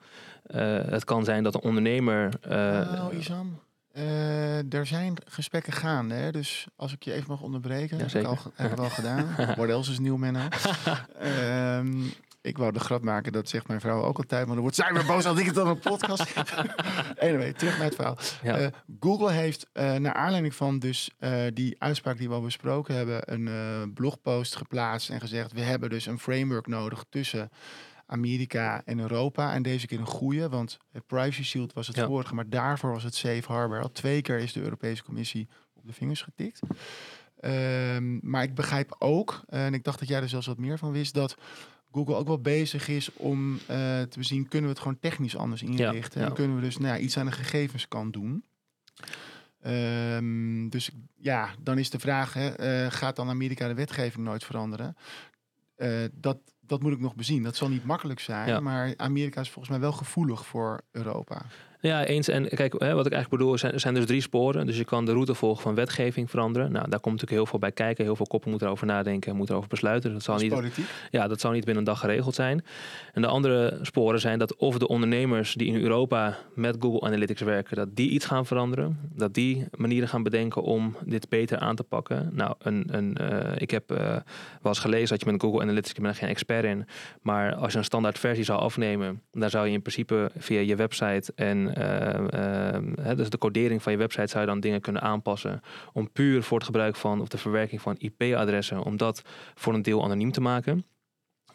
het 0.91 1.05
kan 1.05 1.25
zijn 1.25 1.43
dat 1.43 1.55
een 1.55 1.63
ondernemer... 1.63 2.29
nou, 2.49 3.17
Isam, 3.17 3.61
er 4.69 4.87
zijn 4.87 5.15
gesprekken 5.25 5.73
gaande. 5.73 6.15
Hè? 6.15 6.33
Dus 6.33 6.67
als 6.77 6.93
ik 6.93 7.03
je 7.03 7.13
even 7.13 7.31
mag 7.31 7.41
onderbreken, 7.41 7.99
ja, 7.99 8.05
heb 8.05 8.15
ik 8.15 8.27
al 8.27 8.39
heb 8.55 8.73
ik 8.73 8.79
al 8.79 8.91
gedaan. 8.91 9.35
Else 9.75 9.91
is 9.91 9.99
nieuw, 9.99 10.17
Menno? 10.17 10.49
um, 11.23 12.13
ik 12.45 12.59
wou 12.59 12.73
de 12.73 12.81
grap 12.81 13.03
maken, 13.03 13.33
dat 13.33 13.49
zegt 13.49 13.69
mijn 13.69 13.81
vrouw 13.81 14.03
ook 14.03 14.17
altijd, 14.17 14.45
maar 14.45 14.55
dan 14.55 14.63
wordt 14.63 14.77
zij 14.77 14.93
weer 14.93 15.07
boos 15.07 15.25
als 15.25 15.39
ik 15.39 15.47
het 15.47 15.55
dan 15.55 15.69
een 15.69 15.79
podcast 15.79 16.35
Anyway, 17.19 17.53
terug 17.53 17.77
naar 17.77 17.87
het 17.87 17.95
verhaal. 17.95 18.19
Ja. 18.43 18.61
Uh, 18.61 18.67
Google 19.01 19.33
heeft 19.33 19.67
uh, 19.73 19.95
naar 19.95 20.15
aanleiding 20.15 20.55
van 20.55 20.79
dus 20.79 21.11
uh, 21.21 21.43
die 21.55 21.77
uitspraak 21.79 22.19
die 22.19 22.29
we 22.29 22.35
al 22.35 22.41
besproken 22.41 22.95
hebben, 22.95 23.33
een 23.33 23.93
blogpost 23.95 24.57
geplaatst 24.57 25.11
en 25.11 25.21
gezegd, 25.21 25.53
we 25.53 25.61
hebben 25.61 25.91
dus 25.91 26.07
een 26.07 26.19
framework 26.19 26.67
nodig 26.67 27.05
tussen 27.09 27.51
Amerika 28.15 28.83
en 28.85 28.99
Europa. 28.99 29.53
En 29.53 29.63
deze 29.63 29.87
keer 29.87 29.99
een 29.99 30.07
goede, 30.07 30.49
want 30.49 30.79
het 30.93 31.07
Privacy 31.07 31.43
Shield 31.43 31.73
was 31.73 31.87
het 31.87 31.97
ja. 31.97 32.07
vorige, 32.07 32.35
maar 32.35 32.49
daarvoor 32.49 32.93
was 32.93 33.03
het 33.03 33.15
Safe 33.15 33.53
Harbor. 33.53 33.83
Al 33.83 33.93
twee 33.93 34.23
keer 34.23 34.39
is 34.39 34.53
de 34.53 34.61
Europese 34.61 35.05
Commissie 35.05 35.49
op 35.75 35.87
de 35.87 35.93
vingers 35.93 36.23
getikt. 36.23 36.61
Um, 37.45 38.21
maar 38.23 38.43
ik 38.43 38.55
begrijp 38.55 38.97
ook, 38.99 39.43
en 39.47 39.75
ik 39.75 39.85
dacht 39.85 39.99
dat 39.99 40.09
jij 40.09 40.21
er 40.21 40.29
zelfs 40.29 40.47
wat 40.47 40.59
meer 40.59 40.79
van 40.79 40.93
wist, 40.93 41.15
dat 41.15 41.37
Google 41.93 42.15
ook 42.15 42.27
wel 42.27 42.41
bezig 42.41 42.89
is 42.89 43.13
om 43.13 43.53
uh, 43.53 43.59
te 44.03 44.19
bezien, 44.19 44.49
kunnen 44.49 44.69
we 44.69 44.75
het 44.75 44.83
gewoon 44.83 44.99
technisch 44.99 45.37
anders 45.37 45.63
inrichten? 45.63 46.21
Ja, 46.21 46.25
ja. 46.25 46.27
En 46.27 46.35
kunnen 46.35 46.57
we 46.57 46.63
dus 46.63 46.79
nou 46.79 46.95
ja, 46.95 46.99
iets 46.99 47.17
aan 47.19 47.27
de 47.27 47.33
gegevenskant 47.33 48.13
doen? 48.13 48.45
Um, 49.67 50.69
dus 50.69 50.91
ja, 51.17 51.51
dan 51.61 51.79
is 51.79 51.91
de 51.91 51.99
vraag, 51.99 52.33
hè, 52.33 52.85
uh, 52.85 52.91
gaat 52.91 53.17
dan 53.17 53.29
Amerika 53.29 53.69
de 53.69 53.75
wetgeving 53.75 54.25
nooit 54.25 54.45
veranderen? 54.45 54.97
Uh, 55.77 56.05
dat, 56.13 56.39
dat 56.67 56.83
moet 56.83 56.93
ik 56.93 57.01
nog 57.01 57.15
bezien. 57.15 57.43
Dat 57.43 57.57
zal 57.57 57.69
niet 57.69 57.85
makkelijk 57.85 58.21
zijn, 58.21 58.49
ja. 58.49 58.61
maar 58.61 58.95
Amerika 58.97 59.41
is 59.41 59.51
volgens 59.51 59.69
mij 59.69 59.81
wel 59.81 59.93
gevoelig 59.93 60.47
voor 60.47 60.81
Europa. 60.91 61.43
Ja, 61.87 62.05
eens. 62.05 62.29
En 62.29 62.49
kijk, 62.49 62.73
hè, 62.79 62.95
wat 62.95 63.07
ik 63.07 63.13
eigenlijk 63.13 63.43
bedoel, 63.43 63.59
zijn, 63.59 63.81
zijn 63.81 63.95
dus 63.95 64.07
drie 64.07 64.21
sporen. 64.21 64.67
Dus 64.67 64.77
je 64.77 64.85
kan 64.85 65.05
de 65.05 65.13
route 65.13 65.35
volgen 65.35 65.63
van 65.63 65.75
wetgeving 65.75 66.31
veranderen. 66.31 66.73
Nou, 66.73 66.91
daar 66.91 67.01
komt 67.01 67.15
natuurlijk 67.15 67.41
heel 67.41 67.47
veel 67.47 67.59
bij 67.59 67.73
kijken. 67.73 68.05
Heel 68.05 68.17
veel 68.17 68.27
koppen 68.27 68.51
moeten 68.51 68.67
erover 68.67 68.87
nadenken, 68.87 69.37
moeten 69.37 69.55
erover 69.55 69.71
besluiten. 69.71 70.13
Dat 70.13 70.23
zal 70.23 70.39
dat 70.49 70.63
niet. 70.63 70.79
Ja, 71.11 71.29
dat 71.29 71.41
zal 71.41 71.51
niet 71.51 71.65
binnen 71.65 71.83
een 71.83 71.89
dag 71.91 72.01
geregeld 72.01 72.35
zijn. 72.35 72.65
En 73.13 73.23
de 73.23 73.29
andere 73.29 73.79
sporen 73.83 74.21
zijn 74.21 74.39
dat 74.39 74.57
of 74.57 74.79
de 74.79 74.89
ondernemers 74.89 75.55
die 75.55 75.67
in 75.67 75.83
Europa 75.83 76.39
met 76.55 76.77
Google 76.81 77.01
Analytics 77.01 77.41
werken, 77.41 77.77
dat 77.77 77.97
die 77.97 78.11
iets 78.11 78.27
gaan 78.27 78.47
veranderen. 78.47 78.99
Dat 79.15 79.35
die 79.35 79.67
manieren 79.77 80.09
gaan 80.09 80.23
bedenken 80.23 80.63
om 80.63 80.97
dit 81.05 81.29
beter 81.29 81.59
aan 81.59 81.77
te 81.77 81.83
pakken. 81.85 82.31
Nou, 82.33 82.55
een, 82.59 82.85
een, 82.91 83.17
uh, 83.21 83.53
ik 83.57 83.71
heb 83.71 83.93
uh, 83.93 83.99
wel 83.99 84.23
eens 84.63 84.79
gelezen 84.79 85.09
dat 85.09 85.25
je 85.25 85.33
met 85.33 85.41
Google 85.41 85.61
Analytics, 85.61 85.91
ik 85.91 86.01
ben 86.01 86.11
er 86.11 86.17
geen 86.17 86.29
expert 86.29 86.65
in, 86.65 86.87
maar 87.23 87.55
als 87.55 87.73
je 87.73 87.79
een 87.79 87.85
standaard 87.85 88.19
versie 88.19 88.45
zou 88.45 88.61
afnemen, 88.61 89.23
dan 89.33 89.51
zou 89.51 89.67
je 89.67 89.73
in 89.73 89.83
principe 89.83 90.31
via 90.37 90.61
je 90.61 90.77
website 90.77 91.33
en 91.35 91.74
uh, 91.79 92.77
uh, 93.07 93.17
dus 93.17 93.31
de 93.31 93.39
codering 93.39 93.83
van 93.83 93.93
je 93.93 93.99
website 93.99 94.27
zou 94.27 94.41
je 94.41 94.51
dan 94.51 94.61
dingen 94.61 94.81
kunnen 94.81 95.03
aanpassen 95.03 95.61
om 95.93 96.13
puur 96.13 96.43
voor 96.43 96.57
het 96.57 96.67
gebruik 96.67 96.97
van 96.97 97.21
of 97.21 97.29
de 97.29 97.39
verwerking 97.39 97.81
van 97.81 97.95
IP-adressen, 97.99 98.83
om 98.83 98.97
dat 98.97 99.23
voor 99.55 99.75
een 99.75 99.83
deel 99.83 100.05
anoniem 100.05 100.33
te 100.33 100.41
maken. 100.41 100.85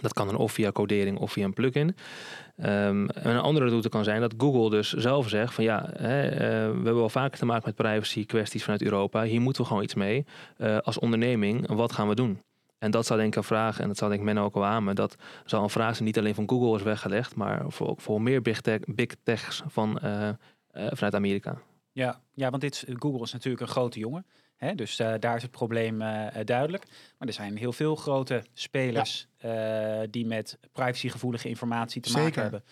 Dat 0.01 0.13
kan 0.13 0.27
dan 0.27 0.35
of 0.35 0.51
via 0.51 0.71
codering 0.71 1.17
of 1.17 1.31
via 1.31 1.45
een 1.45 1.53
plugin. 1.53 1.87
Um, 1.87 3.09
en 3.09 3.29
een 3.29 3.39
andere 3.39 3.67
route 3.67 3.89
kan 3.89 4.03
zijn 4.03 4.21
dat 4.21 4.33
Google 4.37 4.69
dus 4.69 4.93
zelf 4.93 5.29
zegt 5.29 5.53
van 5.53 5.63
ja, 5.63 5.89
hè, 5.97 6.31
uh, 6.31 6.37
we 6.39 6.73
hebben 6.73 6.95
wel 6.95 7.09
vaker 7.09 7.39
te 7.39 7.45
maken 7.45 7.63
met 7.65 7.75
privacy 7.75 8.25
kwesties 8.25 8.63
vanuit 8.63 8.81
Europa. 8.81 9.23
Hier 9.23 9.41
moeten 9.41 9.61
we 9.61 9.67
gewoon 9.67 9.83
iets 9.83 9.95
mee. 9.95 10.25
Uh, 10.57 10.77
als 10.77 10.99
onderneming, 10.99 11.67
wat 11.67 11.91
gaan 11.91 12.07
we 12.07 12.15
doen? 12.15 12.41
En 12.79 12.91
dat 12.91 13.05
zou 13.05 13.19
denk 13.19 13.31
ik 13.31 13.37
een 13.37 13.43
vraag, 13.43 13.79
en 13.79 13.87
dat 13.87 13.97
zou 13.97 14.09
denk 14.09 14.23
ik 14.23 14.33
men 14.33 14.43
ook 14.43 14.55
al 14.55 14.65
aan, 14.65 14.93
dat 14.93 15.15
zal 15.45 15.63
een 15.63 15.69
vraag 15.69 15.93
zijn 15.93 16.05
niet 16.05 16.17
alleen 16.17 16.35
van 16.35 16.49
Google 16.49 16.75
is 16.75 16.83
weggelegd, 16.83 17.35
maar 17.35 17.61
voor, 17.67 17.93
voor 17.97 18.21
meer 18.21 18.41
big, 18.41 18.61
tech, 18.61 18.79
big 18.85 19.15
techs 19.23 19.63
van, 19.67 19.99
uh, 20.03 20.27
uh, 20.27 20.33
vanuit 20.71 21.15
Amerika. 21.15 21.61
Ja, 21.91 22.21
ja, 22.33 22.49
want 22.49 22.61
dit, 22.61 22.85
Google 22.93 23.21
is 23.21 23.33
natuurlijk 23.33 23.61
een 23.61 23.67
grote 23.67 23.99
jongen. 23.99 24.25
Hè? 24.55 24.75
Dus 24.75 24.99
uh, 24.99 25.13
daar 25.19 25.35
is 25.35 25.41
het 25.41 25.51
probleem 25.51 25.99
duidelijk. 26.43 26.85
Maar 27.17 27.27
er 27.27 27.33
zijn 27.33 27.57
heel 27.57 27.73
veel 27.73 27.95
grote 27.95 28.43
spelers 28.53 29.27
ja. 29.37 30.05
die 30.09 30.25
met 30.25 30.57
privacygevoelige 30.71 31.49
informatie 31.49 32.01
te 32.01 32.09
Zeker. 32.09 32.23
maken 32.23 32.41
hebben. 32.41 32.63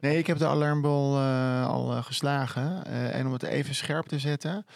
Nee, 0.00 0.18
ik 0.18 0.26
heb 0.26 0.38
de 0.38 0.46
alarmbol 0.46 1.18
al 1.66 2.02
geslagen. 2.02 2.84
en 2.86 3.26
om 3.26 3.32
het 3.32 3.42
even 3.42 3.74
scherp 3.74 4.06
te 4.06 4.18
zetten. 4.18 4.66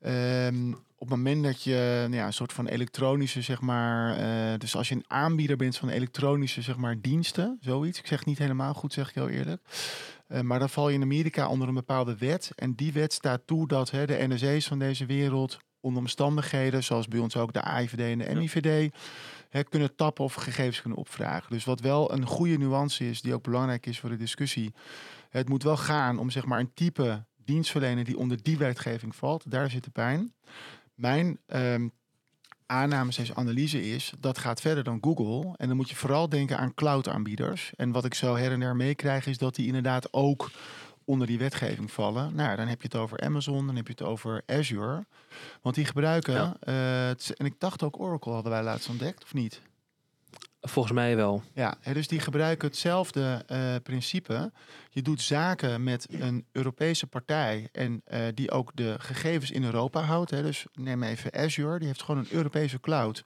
Um, 0.00 0.85
op 0.98 1.08
het 1.08 1.16
moment 1.16 1.44
dat 1.44 1.62
je 1.62 1.98
nou 2.00 2.14
ja, 2.14 2.26
een 2.26 2.32
soort 2.32 2.52
van 2.52 2.66
elektronische, 2.66 3.42
zeg 3.42 3.60
maar, 3.60 4.18
uh, 4.18 4.58
dus 4.58 4.76
als 4.76 4.88
je 4.88 4.94
een 4.94 5.04
aanbieder 5.06 5.56
bent 5.56 5.76
van 5.76 5.88
elektronische, 5.88 6.62
zeg 6.62 6.76
maar, 6.76 7.00
diensten, 7.00 7.58
zoiets. 7.60 7.98
Ik 7.98 8.06
zeg 8.06 8.24
niet 8.24 8.38
helemaal 8.38 8.74
goed, 8.74 8.92
zeg 8.92 9.08
ik 9.08 9.14
heel 9.14 9.28
eerlijk. 9.28 9.62
Uh, 10.28 10.40
maar 10.40 10.58
dan 10.58 10.68
val 10.68 10.88
je 10.88 10.94
in 10.94 11.02
Amerika 11.02 11.48
onder 11.48 11.68
een 11.68 11.74
bepaalde 11.74 12.16
wet. 12.16 12.52
En 12.54 12.74
die 12.74 12.92
wet 12.92 13.12
staat 13.12 13.40
toe 13.44 13.68
dat 13.68 13.90
hè, 13.90 14.06
de 14.06 14.26
NSA's 14.28 14.66
van 14.66 14.78
deze 14.78 15.06
wereld 15.06 15.58
onder 15.80 16.00
omstandigheden, 16.02 16.84
zoals 16.84 17.08
bij 17.08 17.18
ons 17.18 17.36
ook 17.36 17.52
de 17.52 17.62
AIVD 17.62 18.00
en 18.00 18.18
de 18.18 18.34
MIVD, 18.34 18.94
hè, 19.48 19.64
kunnen 19.64 19.96
tappen 19.96 20.24
of 20.24 20.34
gegevens 20.34 20.80
kunnen 20.80 20.98
opvragen. 20.98 21.52
Dus 21.52 21.64
wat 21.64 21.80
wel 21.80 22.12
een 22.12 22.26
goede 22.26 22.58
nuance 22.58 23.08
is, 23.08 23.20
die 23.20 23.34
ook 23.34 23.42
belangrijk 23.42 23.86
is 23.86 24.00
voor 24.00 24.10
de 24.10 24.16
discussie. 24.16 24.74
Het 25.30 25.48
moet 25.48 25.62
wel 25.62 25.76
gaan 25.76 26.18
om 26.18 26.30
zeg 26.30 26.44
maar 26.44 26.60
een 26.60 26.74
type 26.74 27.24
dienstverlener 27.44 28.04
die 28.04 28.18
onder 28.18 28.42
die 28.42 28.58
wetgeving 28.58 29.16
valt. 29.16 29.50
Daar 29.50 29.70
zit 29.70 29.84
de 29.84 29.90
pijn. 29.90 30.32
Mijn 30.96 31.38
um, 31.46 31.90
aanname, 32.66 33.12
steeds 33.12 33.34
analyse 33.34 33.90
is, 33.90 34.12
dat 34.18 34.38
gaat 34.38 34.60
verder 34.60 34.84
dan 34.84 34.98
Google. 35.00 35.54
En 35.56 35.68
dan 35.68 35.76
moet 35.76 35.90
je 35.90 35.96
vooral 35.96 36.28
denken 36.28 36.58
aan 36.58 36.74
cloud-aanbieders. 36.74 37.72
En 37.76 37.92
wat 37.92 38.04
ik 38.04 38.14
zo 38.14 38.36
her 38.36 38.52
en 38.52 38.60
der 38.60 38.76
meekrijg, 38.76 39.26
is 39.26 39.38
dat 39.38 39.54
die 39.54 39.66
inderdaad 39.66 40.12
ook 40.12 40.50
onder 41.04 41.26
die 41.26 41.38
wetgeving 41.38 41.90
vallen. 41.90 42.34
Nou, 42.34 42.56
dan 42.56 42.66
heb 42.66 42.80
je 42.82 42.88
het 42.90 42.96
over 42.96 43.20
Amazon, 43.20 43.66
dan 43.66 43.76
heb 43.76 43.86
je 43.86 43.92
het 43.92 44.02
over 44.02 44.42
Azure. 44.46 45.06
Want 45.62 45.74
die 45.74 45.84
gebruiken, 45.84 46.34
Ja. 46.34 46.56
eh, 46.60 47.06
het- 47.08 47.34
en 47.36 47.46
ik 47.46 47.54
dacht 47.60 47.82
ook 47.82 48.00
Oracle 48.00 48.32
hadden 48.32 48.52
wij 48.52 48.62
laatst 48.62 48.88
ontdekt, 48.88 49.22
of 49.22 49.34
niet? 49.34 49.60
Volgens 50.68 50.94
mij 50.94 51.16
wel. 51.16 51.42
Ja, 51.54 51.78
dus 51.92 52.08
die 52.08 52.20
gebruiken 52.20 52.68
hetzelfde 52.68 53.42
eh, 53.46 53.74
principe. 53.82 54.52
Je 54.90 55.02
doet 55.02 55.22
zaken 55.22 55.82
met 55.82 56.06
een 56.10 56.46
Europese 56.52 57.06
partij 57.06 57.68
en 57.72 58.02
eh, 58.04 58.20
die 58.34 58.50
ook 58.50 58.70
de 58.74 58.94
gegevens 58.98 59.50
in 59.50 59.64
Europa 59.64 60.00
houdt. 60.00 60.30
Hè. 60.30 60.42
Dus 60.42 60.66
neem 60.72 61.02
even 61.02 61.34
Azure, 61.34 61.78
die 61.78 61.86
heeft 61.86 62.02
gewoon 62.02 62.20
een 62.20 62.32
Europese 62.32 62.80
cloud. 62.80 63.24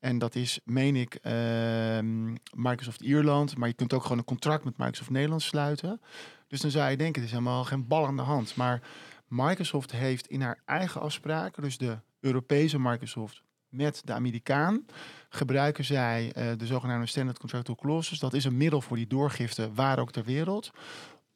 En 0.00 0.18
dat 0.18 0.34
is, 0.34 0.60
meen 0.64 0.96
ik, 0.96 1.14
ehm, 1.14 2.32
Microsoft 2.54 3.00
Ierland. 3.00 3.56
Maar 3.56 3.68
je 3.68 3.74
kunt 3.74 3.92
ook 3.92 4.02
gewoon 4.02 4.18
een 4.18 4.24
contract 4.24 4.64
met 4.64 4.78
Microsoft 4.78 5.10
Nederland 5.10 5.42
sluiten. 5.42 6.00
Dus 6.48 6.60
dan 6.60 6.70
zou 6.70 6.90
je 6.90 6.96
denken, 6.96 7.22
het 7.22 7.30
is 7.30 7.36
helemaal 7.36 7.64
geen 7.64 7.86
bal 7.86 8.06
aan 8.06 8.16
de 8.16 8.22
hand. 8.22 8.56
Maar 8.56 8.82
Microsoft 9.28 9.92
heeft 9.92 10.26
in 10.26 10.40
haar 10.40 10.62
eigen 10.64 11.00
afspraken, 11.00 11.62
dus 11.62 11.78
de 11.78 11.98
Europese 12.20 12.78
Microsoft 12.78 13.42
met 13.72 14.02
de 14.04 14.12
Amerikaan, 14.12 14.86
gebruiken 15.28 15.84
zij 15.84 16.32
eh, 16.32 16.46
de 16.56 16.66
zogenaamde 16.66 17.06
standard 17.06 17.38
contractual 17.38 17.76
clauses. 17.76 18.18
Dat 18.18 18.34
is 18.34 18.44
een 18.44 18.56
middel 18.56 18.80
voor 18.80 18.96
die 18.96 19.06
doorgifte 19.06 19.72
waar 19.72 19.98
ook 19.98 20.12
ter 20.12 20.24
wereld. 20.24 20.70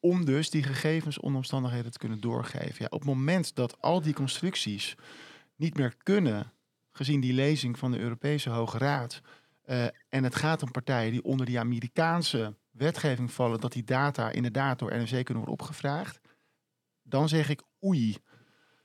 Om 0.01 0.25
dus 0.25 0.51
die 0.51 0.63
gegevens 0.63 1.19
onder 1.19 1.37
omstandigheden 1.37 1.93
te 1.93 1.99
kunnen 1.99 2.21
doorgeven. 2.21 2.77
Ja, 2.79 2.87
op 2.91 3.01
het 3.01 3.09
moment 3.09 3.55
dat 3.55 3.81
al 3.81 4.03
die 4.03 4.15
constructies 4.15 4.95
niet 5.57 5.77
meer 5.77 5.95
kunnen, 6.03 6.53
gezien 6.91 7.21
die 7.21 7.33
lezing 7.33 7.79
van 7.79 7.91
de 7.91 7.99
Europese 7.99 8.51
Hoge 8.51 8.79
Raad. 8.79 9.21
eh, 9.63 9.85
en 10.09 10.25
het 10.25 10.35
gaat 10.35 10.63
om 10.63 10.71
partijen 10.71 11.13
die 11.13 11.25
onder 11.25 11.47
die 11.47 11.59
Amerikaanse 11.59 12.55
wetgeving 12.71 13.33
vallen, 13.33 13.61
dat 13.61 13.73
die 13.73 13.85
data 13.85 14.31
inderdaad 14.31 14.79
door 14.79 14.91
NRC 14.91 15.09
kunnen 15.09 15.45
worden 15.45 15.53
opgevraagd. 15.53 16.21
Dan 17.03 17.29
zeg 17.29 17.49
ik 17.49 17.63
oei. 17.85 18.17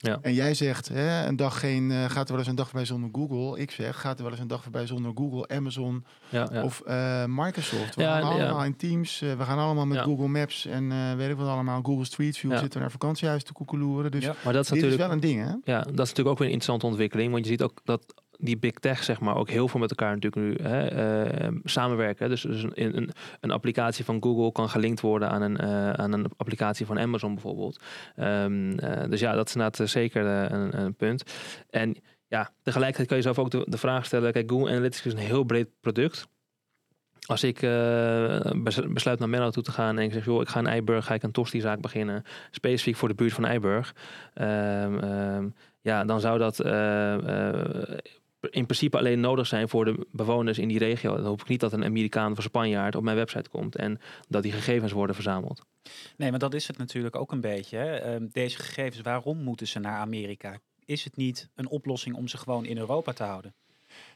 Ja. 0.01 0.17
En 0.21 0.33
jij 0.33 0.53
zegt, 0.53 0.87
hè, 0.87 1.25
een 1.27 1.35
dag 1.35 1.59
geen, 1.59 1.91
eh, 1.91 2.03
gaat 2.09 2.25
er 2.25 2.29
wel 2.29 2.37
eens 2.37 2.47
een 2.47 2.55
dag 2.55 2.65
voorbij 2.65 2.85
zonder 2.85 3.09
Google. 3.13 3.59
Ik 3.61 3.71
zeg, 3.71 3.99
gaat 4.01 4.17
er 4.17 4.23
wel 4.23 4.31
eens 4.31 4.41
een 4.41 4.47
dag 4.47 4.63
voorbij 4.63 4.85
zonder 4.87 5.11
Google, 5.15 5.47
Amazon 5.47 6.05
Ja, 6.29 6.49
ja. 6.51 6.63
of 6.63 6.81
eh, 6.81 7.23
Microsoft. 7.27 7.95
We 7.95 8.01
Ja, 8.01 8.19
gaan 8.21 8.35
ja. 8.35 8.43
allemaal 8.43 8.63
in 8.63 8.75
Teams, 8.75 9.21
eh, 9.21 9.33
we 9.37 9.43
gaan 9.43 9.57
allemaal 9.57 9.85
met 9.85 9.97
Ja. 9.97 10.03
Google 10.03 10.27
Maps 10.27 10.65
en 10.65 10.91
eh, 10.91 11.15
weet 11.15 11.29
ik 11.29 11.35
wat 11.35 11.47
allemaal, 11.47 11.81
Google 11.83 12.05
Street 12.05 12.37
View 12.37 12.51
Ja. 12.51 12.57
zitten 12.57 12.73
we 12.73 12.79
naar 12.79 12.91
vakantiehuis 12.91 13.43
te 13.43 13.53
koekeloeren. 13.53 14.11
Dus 14.11 14.23
Ja. 14.23 14.35
maar 14.43 14.53
dat 14.53 14.63
is 14.63 14.69
dit 14.69 14.77
is 14.77 14.83
natuurlijk 14.83 15.01
wel 15.01 15.11
een 15.11 15.35
ding, 15.35 15.63
hè? 15.65 15.71
Ja, 15.73 15.79
dat 15.81 15.89
is 15.91 15.95
natuurlijk 15.97 16.27
ook 16.29 16.37
weer 16.37 16.47
een 16.47 16.53
interessante 16.53 16.85
ontwikkeling. 16.85 17.31
Want 17.31 17.43
je 17.45 17.51
ziet 17.51 17.61
ook 17.61 17.79
dat 17.83 18.13
die 18.41 18.57
big 18.57 18.73
tech, 18.73 19.03
zeg 19.03 19.19
maar, 19.19 19.35
ook 19.35 19.49
heel 19.49 19.67
veel 19.67 19.79
met 19.79 19.89
elkaar 19.89 20.13
natuurlijk 20.13 20.41
nu 20.41 20.67
hè, 20.67 20.87
eh, 20.87 21.51
samenwerken. 21.63 22.29
Dus, 22.29 22.41
dus 22.41 22.63
een, 22.63 22.97
een, 22.97 23.11
een 23.39 23.51
applicatie 23.51 24.05
van 24.05 24.23
Google 24.23 24.51
kan 24.51 24.69
gelinkt 24.69 25.01
worden 25.01 25.29
aan 25.29 25.41
een, 25.41 25.57
eh, 25.57 25.91
aan 25.91 26.11
een 26.11 26.25
applicatie 26.37 26.85
van 26.85 26.99
Amazon 26.99 27.33
bijvoorbeeld. 27.33 27.81
Ehm, 28.15 28.77
eh, 28.77 29.09
dus 29.09 29.19
ja, 29.19 29.33
dat 29.33 29.47
is 29.47 29.55
inderdaad 29.55 29.79
eh, 29.79 29.87
zeker 29.87 30.25
een, 30.25 30.79
een 30.81 30.93
punt. 30.93 31.23
En 31.69 31.95
ja, 32.27 32.51
tegelijkertijd 32.63 33.07
kan 33.07 33.17
je 33.17 33.23
zelf 33.23 33.39
ook 33.39 33.71
de, 33.71 33.77
vraag 33.77 34.05
stellen. 34.05 34.31
Kijk, 34.31 34.49
Google 34.49 34.69
Analytics 34.69 35.05
is 35.05 35.13
een 35.13 35.19
heel 35.19 35.43
breed 35.43 35.67
product. 35.79 36.27
Als 37.25 37.43
ik 37.43 37.59
bes- 37.59 38.87
besluit 38.87 39.19
naar 39.19 39.29
Menlo 39.29 39.49
toe 39.49 39.63
te 39.63 39.71
gaan 39.71 39.97
en 39.97 40.03
ik 40.03 40.13
zeg, 40.13 40.25
joh, 40.25 40.41
ik 40.41 40.47
ga 40.47 40.59
in 40.59 40.67
Eiburg, 40.67 41.05
ga 41.05 41.13
ik 41.13 41.23
een 41.23 41.31
tosti-zaak 41.31 41.81
beginnen, 41.81 42.23
specifiek 42.51 42.95
voor 42.95 43.07
de 43.07 43.13
buurt 43.13 43.33
van 43.33 43.45
Eiburg. 43.45 43.95
Ehm, 44.33 44.97
ehm, 44.97 45.47
ja, 45.81 46.05
dan 46.05 46.19
zou 46.19 46.37
dat 46.37 46.59
in 48.49 48.65
principe 48.65 48.97
alleen 48.97 49.19
nodig 49.19 49.47
zijn 49.47 49.69
voor 49.69 49.85
de 49.85 50.07
bewoners 50.11 50.57
in 50.57 50.67
die 50.67 50.77
regio. 50.79 51.15
Dan 51.15 51.25
hoop 51.25 51.41
ik 51.41 51.47
niet 51.47 51.59
dat 51.59 51.73
een 51.73 51.83
Amerikaan 51.85 52.31
of 52.31 52.37
een 52.37 52.43
Spanjaard 52.43 52.95
op 52.95 53.03
mijn 53.03 53.15
website 53.15 53.49
komt 53.49 53.75
en 53.75 53.99
dat 54.29 54.43
die 54.43 54.51
gegevens 54.51 54.91
worden 54.91 55.15
verzameld. 55.15 55.65
Nee, 56.17 56.29
maar 56.29 56.39
dat 56.39 56.53
is 56.53 56.67
het 56.67 56.77
natuurlijk 56.77 57.15
ook 57.15 57.31
een 57.31 57.41
beetje. 57.41 57.77
Hè. 57.77 57.95
Ehm, 57.95 58.27
deze 58.31 58.57
gegevens, 58.57 59.01
waarom 59.01 59.43
moeten 59.43 59.67
ze 59.67 59.79
naar 59.79 59.99
Amerika? 59.99 60.59
Is 60.85 61.03
het 61.03 61.15
niet 61.15 61.49
een 61.55 61.69
oplossing 61.69 62.15
om 62.15 62.27
ze 62.27 62.37
gewoon 62.37 62.65
in 62.65 62.77
Europa 62.77 63.13
te 63.13 63.23
houden? 63.23 63.53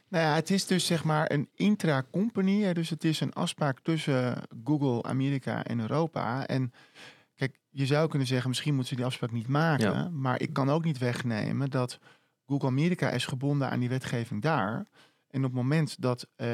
Nou 0.08 0.24
ja, 0.24 0.34
het 0.34 0.50
is 0.50 0.66
dus 0.66 0.86
zeg 0.86 1.04
maar 1.04 1.30
een 1.30 1.48
intra-company. 1.54 2.62
hè, 2.62 2.74
Dus 2.74 2.90
het 2.90 3.04
is 3.04 3.20
een 3.20 3.32
afspraak 3.32 3.80
tussen 3.80 4.42
Google, 4.64 5.02
Amerika 5.02 5.64
en 5.64 5.80
Europa. 5.80 6.46
En 6.46 6.72
kijk, 7.34 7.58
je 7.70 7.86
zou 7.86 8.08
kunnen 8.08 8.28
zeggen, 8.28 8.48
misschien 8.48 8.72
moeten 8.72 8.90
ze 8.90 8.96
die 8.96 9.04
afspraak 9.04 9.32
niet 9.32 9.48
maken. 9.48 9.92
Ja. 9.92 10.08
Maar 10.08 10.40
ik 10.40 10.52
kan 10.52 10.70
ook 10.70 10.84
niet 10.84 10.98
wegnemen 10.98 11.70
dat 11.70 11.98
Google 12.46 12.68
Amerika 12.68 13.10
is 13.10 13.26
gebonden 13.26 13.70
aan 13.70 13.80
die 13.80 13.88
wetgeving 13.88 14.42
daar. 14.42 14.86
En 15.30 15.44
op 15.44 15.50
het 15.50 15.62
moment 15.62 16.02
dat 16.02 16.26
eh, 16.36 16.46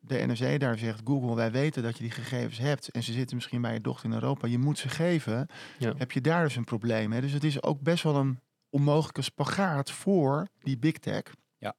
de 0.00 0.26
NRC 0.26 0.60
daar 0.60 0.78
zegt, 0.78 1.00
Google, 1.04 1.34
wij 1.34 1.50
weten 1.50 1.82
dat 1.82 1.96
je 1.96 2.02
die 2.02 2.12
gegevens 2.12 2.58
hebt. 2.58 2.88
En 2.88 3.02
ze 3.02 3.12
zitten 3.12 3.36
misschien 3.36 3.60
bij 3.60 3.72
je 3.72 3.80
dochter 3.80 4.08
in 4.08 4.14
Europa, 4.14 4.46
je 4.46 4.58
moet 4.58 4.78
ze 4.78 4.88
geven. 4.88 5.46
Ja. 5.78 5.94
Heb 5.96 6.12
je 6.12 6.20
daar 6.20 6.44
dus 6.44 6.56
een 6.56 6.64
probleem. 6.64 7.12
Hè? 7.12 7.20
Dus 7.20 7.32
het 7.32 7.44
is 7.44 7.62
ook 7.62 7.80
best 7.80 8.02
wel 8.02 8.16
een 8.16 8.40
onmogelijke 8.70 9.22
spagaat 9.22 9.90
voor 9.90 10.48
die 10.62 10.78
big 10.78 10.98
tech. 10.98 11.22
Ja. 11.58 11.74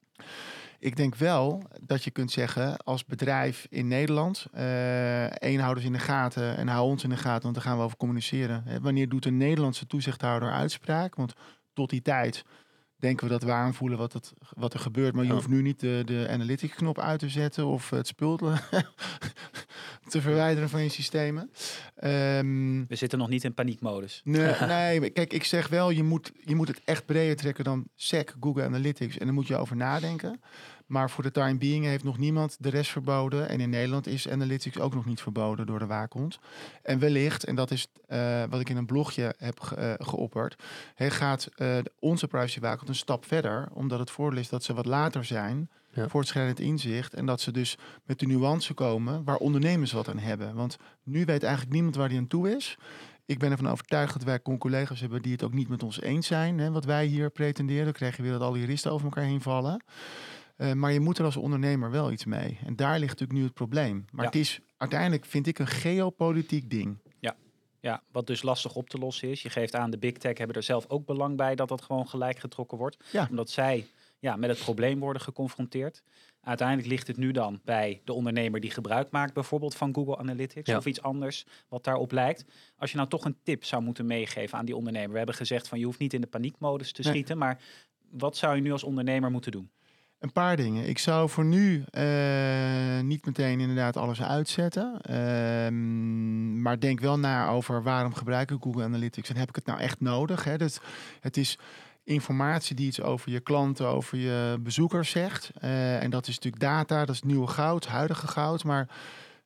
Ik 0.78 0.96
denk 0.96 1.14
wel 1.14 1.62
dat 1.80 2.04
je 2.04 2.10
kunt 2.10 2.30
zeggen 2.30 2.76
als 2.76 3.04
bedrijf 3.04 3.66
in 3.70 3.88
Nederland, 3.88 4.46
eh 4.52 5.24
één 5.24 5.60
houders 5.60 5.86
in 5.86 5.92
de 5.92 5.98
gaten 5.98 6.56
en 6.56 6.68
hou 6.68 6.88
ons 6.88 7.04
in 7.04 7.10
de 7.10 7.16
gaten, 7.16 7.42
want 7.42 7.54
daar 7.54 7.64
gaan 7.64 7.76
we 7.76 7.84
over 7.84 7.96
communiceren. 7.96 8.62
Hè, 8.64 8.80
wanneer 8.80 9.08
doet 9.08 9.24
een 9.24 9.36
Nederlandse 9.36 9.86
toezichthouder 9.86 10.50
uitspraak? 10.50 11.14
Want 11.14 11.32
tot 11.72 11.90
die 11.90 12.02
tijd 12.02 12.44
denken 13.00 13.26
we 13.26 13.32
dat 13.32 13.42
we 13.42 13.52
aanvoelen 13.52 13.98
wat, 13.98 14.12
het, 14.12 14.32
wat 14.56 14.74
er 14.74 14.80
gebeurt, 14.80 15.14
maar 15.14 15.24
je 15.24 15.32
hoeft 15.32 15.48
nu 15.48 15.62
niet 15.62 15.80
de, 15.80 16.02
de 16.04 16.26
analytics 16.30 16.74
knop 16.74 16.98
uit 16.98 17.18
te 17.18 17.28
zetten 17.28 17.66
of 17.66 17.90
het 17.90 18.06
spul 18.06 18.36
te, 18.36 18.54
te 20.08 20.20
verwijderen 20.20 20.68
van 20.68 20.82
je 20.82 20.88
systemen. 20.88 21.50
Ehm, 21.96 22.84
We 22.88 22.96
zitten 22.96 23.18
nog 23.18 23.28
niet 23.28 23.44
in 23.44 23.54
paniekmodus. 23.54 24.20
Nee, 24.24 24.54
nee, 24.66 25.10
kijk, 25.10 25.32
ik 25.32 25.44
zeg 25.44 25.68
wel, 25.68 25.90
je 25.90 26.02
moet, 26.02 26.32
je 26.44 26.54
moet 26.54 26.68
het 26.68 26.80
echt 26.84 27.06
breder 27.06 27.36
trekken 27.36 27.64
dan 27.64 27.88
SEC, 27.94 28.34
Google 28.40 28.64
Analytics. 28.64 29.18
En 29.18 29.24
daar 29.24 29.34
moet 29.34 29.46
je 29.46 29.56
over 29.56 29.76
nadenken. 29.76 30.40
Maar 30.90 31.10
voor 31.10 31.22
de 31.22 31.30
time 31.30 31.58
being 31.58 31.84
heeft 31.84 32.04
nog 32.04 32.18
niemand 32.18 32.56
de 32.60 32.68
rest 32.68 32.90
verboden. 32.90 33.48
En 33.48 33.60
in 33.60 33.70
Nederland 33.70 34.06
is 34.06 34.28
Analytics 34.28 34.78
ook 34.78 34.94
nog 34.94 35.04
niet 35.04 35.20
verboden 35.20 35.66
door 35.66 35.78
de 35.78 35.86
waakhond. 35.86 36.38
En 36.82 36.98
wellicht, 36.98 37.44
en 37.44 37.54
dat 37.54 37.70
is 37.70 37.86
eh, 38.06 38.42
wat 38.48 38.60
ik 38.60 38.68
in 38.68 38.76
een 38.76 38.86
blogje 38.86 39.34
heb 39.38 39.60
ge, 39.60 39.74
eh, 39.74 40.06
geopperd, 40.06 40.56
gaat 40.96 41.48
eh, 41.56 41.78
onze 41.98 42.26
privacywaakhond 42.26 42.88
een 42.88 42.94
stap 42.94 43.24
verder. 43.24 43.68
Omdat 43.72 43.98
het 43.98 44.10
voordeel 44.10 44.40
is 44.40 44.48
dat 44.48 44.64
ze 44.64 44.74
wat 44.74 44.86
later 44.86 45.24
zijn, 45.24 45.70
Ja. 45.92 46.08
voortschrijdend 46.08 46.60
inzicht. 46.60 47.14
En 47.14 47.26
dat 47.26 47.40
ze 47.40 47.52
dus 47.52 47.78
met 48.04 48.18
de 48.18 48.26
nuance 48.26 48.74
komen 48.74 49.24
waar 49.24 49.36
ondernemers 49.36 49.92
wat 49.92 50.08
aan 50.08 50.18
hebben. 50.18 50.54
Want 50.54 50.76
nu 51.02 51.24
weet 51.24 51.42
eigenlijk 51.42 51.72
niemand 51.74 51.96
waar 51.96 52.08
die 52.08 52.18
aan 52.18 52.26
toe 52.26 52.56
is. 52.56 52.78
Ik 53.26 53.38
ben 53.38 53.50
ervan 53.50 53.68
overtuigd 53.68 54.12
dat 54.12 54.22
wij 54.22 54.42
collega's 54.58 55.00
hebben 55.00 55.22
die 55.22 55.32
het 55.32 55.42
ook 55.42 55.52
niet 55.52 55.68
met 55.68 55.82
ons 55.82 56.00
eens 56.00 56.26
zijn. 56.26 56.58
Hè, 56.58 56.70
wat 56.70 56.84
wij 56.84 57.06
hier 57.06 57.30
pretenderen. 57.30 57.84
Dan 57.84 57.92
krijg 57.92 58.16
je 58.16 58.22
weer 58.22 58.32
dat 58.32 58.40
alle 58.40 58.58
juristen 58.58 58.92
over 58.92 59.04
elkaar 59.04 59.24
heen 59.24 59.40
vallen. 59.40 59.82
Eh, 60.60 60.72
maar 60.72 60.92
je 60.92 61.00
moet 61.00 61.18
er 61.18 61.24
als 61.24 61.36
ondernemer 61.36 61.90
wel 61.90 62.12
iets 62.12 62.24
mee. 62.24 62.58
En 62.64 62.76
daar 62.76 62.98
ligt 62.98 63.10
natuurlijk 63.10 63.38
nu 63.38 63.44
het 63.44 63.54
probleem. 63.54 64.04
Maar 64.12 64.24
Ja. 64.24 64.30
het 64.30 64.40
is 64.40 64.60
uiteindelijk, 64.76 65.24
vind 65.24 65.46
ik, 65.46 65.58
een 65.58 65.66
geopolitiek 65.66 66.70
ding. 66.70 66.98
Ja, 67.82 68.02
wat 68.12 68.26
dus 68.26 68.42
lastig 68.42 68.74
op 68.74 68.88
te 68.90 68.98
lossen 68.98 69.28
is. 69.28 69.42
Je 69.42 69.50
geeft 69.50 69.74
aan, 69.74 69.90
de 69.90 69.98
big 69.98 70.12
tech 70.12 70.38
hebben 70.38 70.56
er 70.56 70.62
zelf 70.62 70.84
ook 70.88 71.06
belang 71.06 71.36
bij 71.36 71.54
dat 71.54 71.68
dat 71.68 71.82
gewoon 71.82 72.08
gelijk 72.08 72.38
getrokken 72.38 72.78
wordt. 72.78 72.96
Ja. 73.12 73.26
Omdat 73.30 73.50
zij 73.50 73.86
ja, 74.18 74.36
met 74.36 74.50
het 74.50 74.58
probleem 74.58 74.98
worden 75.00 75.22
geconfronteerd. 75.22 76.02
Uiteindelijk 76.42 76.88
ligt 76.88 77.06
het 77.06 77.16
nu 77.16 77.30
dan 77.32 77.60
bij 77.64 78.00
de 78.04 78.12
ondernemer 78.12 78.60
die 78.60 78.70
gebruik 78.70 79.10
maakt, 79.10 79.34
bijvoorbeeld 79.34 79.74
van 79.74 79.94
Google 79.94 80.16
Analytics 80.18 80.70
Ja. 80.70 80.76
of 80.76 80.86
iets 80.86 81.02
anders 81.02 81.46
wat 81.68 81.84
daarop 81.84 82.12
lijkt. 82.12 82.44
Als 82.78 82.90
je 82.90 82.96
nou 82.96 83.08
toch 83.08 83.24
een 83.24 83.36
tip 83.42 83.64
zou 83.64 83.82
moeten 83.82 84.06
meegeven 84.06 84.58
aan 84.58 84.64
die 84.66 84.76
ondernemer. 84.76 85.10
We 85.10 85.16
hebben 85.18 85.34
gezegd 85.34 85.68
van 85.68 85.78
je 85.78 85.84
hoeft 85.84 85.98
niet 85.98 86.12
in 86.14 86.20
de 86.20 86.26
paniekmodus 86.26 86.92
te 86.92 87.02
Nee. 87.02 87.12
schieten, 87.12 87.38
maar 87.38 87.62
wat 88.10 88.36
zou 88.36 88.56
je 88.56 88.62
nu 88.62 88.72
als 88.72 88.84
ondernemer 88.84 89.30
moeten 89.30 89.52
doen? 89.52 89.70
Een 90.20 90.32
paar 90.32 90.56
dingen. 90.56 90.88
Ik 90.88 90.98
zou 90.98 91.28
voor 91.28 91.44
nu 91.44 91.84
eh, 91.90 93.00
niet 93.02 93.26
meteen 93.26 93.60
inderdaad 93.60 93.96
alles 93.96 94.22
uitzetten. 94.22 95.00
Ehm, 95.00 96.62
maar 96.62 96.80
denk 96.80 97.00
wel 97.00 97.18
na 97.18 97.48
over 97.48 97.82
waarom 97.82 98.14
gebruik 98.14 98.50
ik 98.50 98.62
Google 98.62 98.84
Analytics 98.84 99.28
en 99.28 99.36
heb 99.36 99.48
ik 99.48 99.54
het 99.54 99.66
nou 99.66 99.80
echt 99.80 100.00
nodig? 100.00 100.44
Hè? 100.44 100.58
Dat, 100.58 100.80
het 101.20 101.36
is 101.36 101.58
informatie 102.04 102.76
die 102.76 102.86
iets 102.86 103.00
over 103.00 103.30
je 103.30 103.40
klanten, 103.40 103.86
over 103.86 104.18
je 104.18 104.58
bezoekers 104.60 105.10
zegt. 105.10 105.50
Eh, 105.60 106.02
en 106.02 106.10
dat 106.10 106.26
is 106.26 106.34
natuurlijk 106.34 106.62
data, 106.62 107.04
dat 107.04 107.14
is 107.14 107.22
nieuwe 107.22 107.46
goud, 107.46 107.86
huidige 107.86 108.28
goud. 108.28 108.64
Maar 108.64 108.88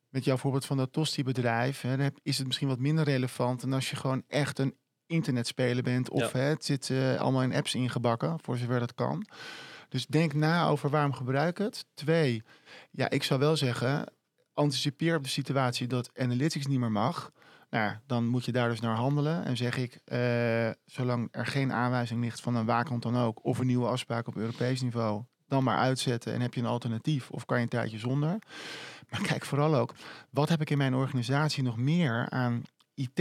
met 0.09 0.23
jouw 0.23 0.37
voorbeeld 0.37 0.65
van 0.65 0.77
dat 0.77 0.93
Tosti-bedrijf 0.93 1.81
hè, 1.81 2.07
is 2.23 2.37
het 2.37 2.47
misschien 2.47 2.67
wat 2.67 2.79
minder 2.79 3.03
relevant. 3.03 3.63
En 3.63 3.73
als 3.73 3.89
je 3.89 3.95
gewoon 3.95 4.23
echt 4.27 4.59
een 4.59 4.75
internetspeler 5.05 5.83
bent 5.83 6.09
of 6.09 6.31
hè, 6.31 6.39
het 6.39 6.65
zit 6.65 6.89
eh, 6.89 7.15
allemaal 7.15 7.43
in 7.43 7.55
apps 7.55 7.75
ingebakken, 7.75 8.39
voor 8.41 8.57
zover 8.57 8.79
dat 8.79 8.93
kan. 8.93 9.25
Dus 9.95 10.05
denk 10.05 10.33
na 10.33 10.67
over 10.67 10.89
waarom 10.89 11.13
gebruik 11.13 11.59
ik 11.59 11.65
het. 11.65 11.85
Twee, 11.93 12.43
ja, 12.91 13.09
ik 13.09 13.23
zou 13.23 13.39
wel 13.39 13.57
zeggen, 13.57 14.13
anticipeer 14.53 15.15
op 15.15 15.23
de 15.23 15.29
situatie 15.29 15.87
dat 15.87 16.19
analytics 16.19 16.67
niet 16.67 16.79
meer 16.79 16.91
mag. 16.91 17.31
Nou, 17.69 17.95
dan 18.05 18.27
moet 18.27 18.45
je 18.45 18.51
daar 18.51 18.69
dus 18.69 18.79
naar 18.79 18.95
handelen. 18.95 19.45
En 19.45 19.57
zeg 19.57 19.77
ik, 19.77 19.99
eh, 20.05 20.69
zolang 20.85 21.27
er 21.31 21.45
geen 21.45 21.73
aanwijzing 21.73 22.21
ligt 22.21 22.41
van 22.41 22.55
een 22.55 22.65
waakhond 22.65 23.03
dan 23.03 23.17
ook, 23.17 23.45
of 23.45 23.59
een 23.59 23.67
nieuwe 23.67 23.87
afspraak 23.87 24.27
op 24.27 24.35
Europees 24.35 24.81
niveau, 24.81 25.23
dan 25.47 25.63
maar 25.63 25.77
uitzetten 25.77 26.33
en 26.33 26.41
heb 26.41 26.53
je 26.53 26.61
een 26.61 26.67
alternatief 26.67 27.29
of 27.29 27.45
kan 27.45 27.57
je 27.57 27.63
een 27.63 27.69
tijdje 27.69 27.99
zonder. 27.99 28.39
Maar 29.09 29.21
kijk 29.21 29.45
vooral 29.45 29.75
ook, 29.75 29.93
wat 30.29 30.49
heb 30.49 30.61
ik 30.61 30.69
in 30.69 30.77
mijn 30.77 30.95
organisatie 30.95 31.63
nog 31.63 31.77
meer 31.77 32.29
aan 32.29 32.63
IT 32.93 33.19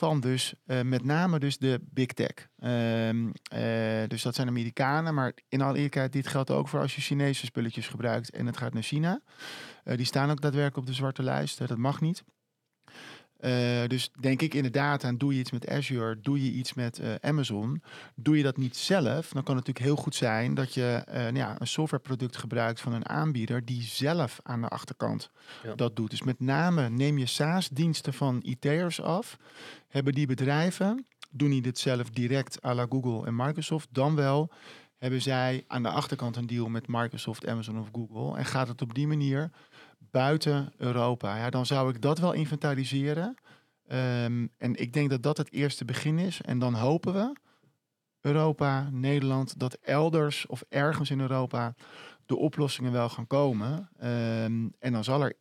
van 0.00 0.20
dus 0.20 0.54
eh, 0.66 0.80
met 0.82 1.04
name 1.04 1.38
dus 1.38 1.58
de 1.58 1.80
big 1.90 2.06
tech. 2.06 2.48
Ehm, 2.58 3.30
eh, 3.42 4.08
dus 4.08 4.22
dat 4.22 4.34
zijn 4.34 4.48
Amerikanen, 4.48 5.14
maar 5.14 5.32
in 5.48 5.60
alle 5.60 5.74
eerlijkheid, 5.74 6.12
dit 6.12 6.26
geldt 6.26 6.50
ook 6.50 6.68
voor 6.68 6.80
als 6.80 6.94
je 6.94 7.00
Chinese 7.00 7.46
spulletjes 7.46 7.88
gebruikt 7.88 8.30
en 8.30 8.46
het 8.46 8.56
gaat 8.56 8.72
naar 8.74 8.82
China. 8.82 9.20
Eh, 9.84 9.96
die 9.96 10.06
staan 10.06 10.30
ook 10.30 10.40
daadwerkelijk 10.40 10.76
op 10.76 10.86
de 10.86 10.92
zwarte 10.92 11.22
lijst, 11.22 11.58
dat 11.58 11.76
mag 11.76 12.00
niet. 12.00 12.24
Uh, 13.44 13.86
dus 13.86 14.10
denk 14.20 14.42
ik 14.42 14.54
inderdaad 14.54 15.04
aan, 15.04 15.16
doe 15.16 15.32
je 15.32 15.40
iets 15.40 15.50
met 15.50 15.68
Azure, 15.68 16.20
doe 16.20 16.44
je 16.44 16.50
iets 16.50 16.74
met 16.74 16.98
uh, 16.98 17.14
Amazon. 17.20 17.82
Doe 18.14 18.36
je 18.36 18.42
dat 18.42 18.56
niet 18.56 18.76
zelf, 18.76 19.28
dan 19.28 19.42
kan 19.42 19.56
het 19.56 19.66
natuurlijk 19.66 19.84
heel 19.84 19.96
goed 19.96 20.14
zijn 20.14 20.54
dat 20.54 20.74
je 20.74 21.04
uh, 21.08 21.14
nou 21.14 21.36
ja, 21.36 21.56
een 21.58 21.66
softwareproduct 21.66 22.36
gebruikt 22.36 22.80
van 22.80 22.92
een 22.92 23.08
aanbieder 23.08 23.64
die 23.64 23.82
zelf 23.82 24.40
aan 24.42 24.60
de 24.60 24.68
achterkant 24.68 25.30
ja. 25.62 25.74
dat 25.74 25.96
doet. 25.96 26.10
Dus 26.10 26.22
met 26.22 26.40
name 26.40 26.88
neem 26.88 27.18
je 27.18 27.26
SaaS-diensten 27.26 28.12
van 28.12 28.40
IT'ers 28.42 29.00
af. 29.00 29.36
Hebben 29.88 30.12
die 30.12 30.26
bedrijven, 30.26 31.06
doen 31.30 31.50
die 31.50 31.62
dit 31.62 31.78
zelf 31.78 32.10
direct 32.10 32.64
à 32.64 32.74
la 32.74 32.86
Google 32.88 33.26
en 33.26 33.36
Microsoft, 33.36 33.88
dan 33.90 34.14
wel 34.14 34.50
hebben 35.00 35.22
zij 35.22 35.64
aan 35.66 35.82
de 35.82 35.88
achterkant 35.88 36.36
een 36.36 36.46
deal 36.46 36.68
met 36.68 36.88
Microsoft, 36.88 37.46
Amazon 37.46 37.78
of 37.78 37.88
Google. 37.92 38.38
En 38.38 38.44
gaat 38.44 38.68
het 38.68 38.82
op 38.82 38.94
die 38.94 39.06
manier 39.06 39.50
buiten 40.10 40.72
Europa. 40.76 41.36
Ja, 41.36 41.50
dan 41.50 41.66
zou 41.66 41.94
ik 41.94 42.02
dat 42.02 42.18
wel 42.18 42.32
inventariseren. 42.32 43.34
Um, 43.92 44.50
en 44.58 44.74
ik 44.74 44.92
denk 44.92 45.10
dat 45.10 45.22
dat 45.22 45.36
het 45.36 45.52
eerste 45.52 45.84
begin 45.84 46.18
is. 46.18 46.40
En 46.40 46.58
dan 46.58 46.74
hopen 46.74 47.12
we, 47.12 47.32
Europa, 48.20 48.88
Nederland, 48.90 49.58
dat 49.58 49.74
elders 49.74 50.46
of 50.46 50.64
ergens 50.68 51.10
in 51.10 51.20
Europa 51.20 51.74
de 52.26 52.36
oplossingen 52.36 52.92
wel 52.92 53.08
gaan 53.08 53.26
komen. 53.26 53.88
Um, 54.02 54.72
en 54.78 54.92
dan 54.92 55.04
zal 55.04 55.22
er 55.22 55.36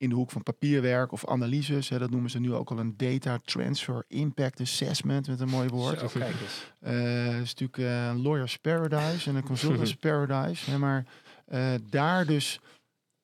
in 0.00 0.08
de 0.08 0.14
hoek 0.14 0.30
van 0.30 0.42
papierwerk 0.42 1.12
of 1.12 1.26
analyses, 1.26 1.88
hè, 1.88 1.98
dat 1.98 2.10
noemen 2.10 2.30
ze 2.30 2.40
nu 2.40 2.54
ook 2.54 2.70
al 2.70 2.78
een 2.78 2.96
data 2.96 3.38
transfer 3.44 4.04
impact 4.08 4.60
assessment 4.60 5.28
met 5.28 5.40
een 5.40 5.48
mooi 5.48 5.68
woord. 5.68 5.98
Zo, 5.98 6.06
kijk 6.06 6.40
eens. 6.40 6.68
Uh, 6.80 7.40
is 7.40 7.54
natuurlijk 7.54 7.76
een 7.76 8.22
lawyer's 8.22 8.56
paradise 8.56 9.30
en 9.30 9.36
een 9.36 9.44
consultant's 9.52 9.94
paradise. 9.94 10.70
Hè, 10.70 10.78
maar 10.78 11.06
uh, 11.48 11.74
daar 11.90 12.26
dus 12.26 12.60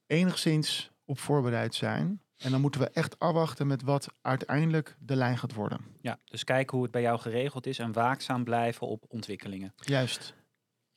enigszins 0.06 0.90
op 1.04 1.18
voorbereid 1.18 1.74
zijn. 1.74 2.20
En 2.36 2.50
dan 2.50 2.60
moeten 2.60 2.80
we 2.80 2.90
echt 2.90 3.18
afwachten 3.18 3.66
met 3.66 3.82
wat 3.82 4.08
uiteindelijk 4.22 4.96
de 5.00 5.16
lijn 5.16 5.38
gaat 5.38 5.54
worden. 5.54 5.80
Ja, 6.00 6.18
dus 6.24 6.44
kijken 6.44 6.74
hoe 6.74 6.82
het 6.82 6.92
bij 6.92 7.02
jou 7.02 7.18
geregeld 7.18 7.66
is 7.66 7.78
en 7.78 7.92
waakzaam 7.92 8.44
blijven 8.44 8.86
op 8.86 9.04
ontwikkelingen. 9.08 9.72
Juist. 9.76 10.34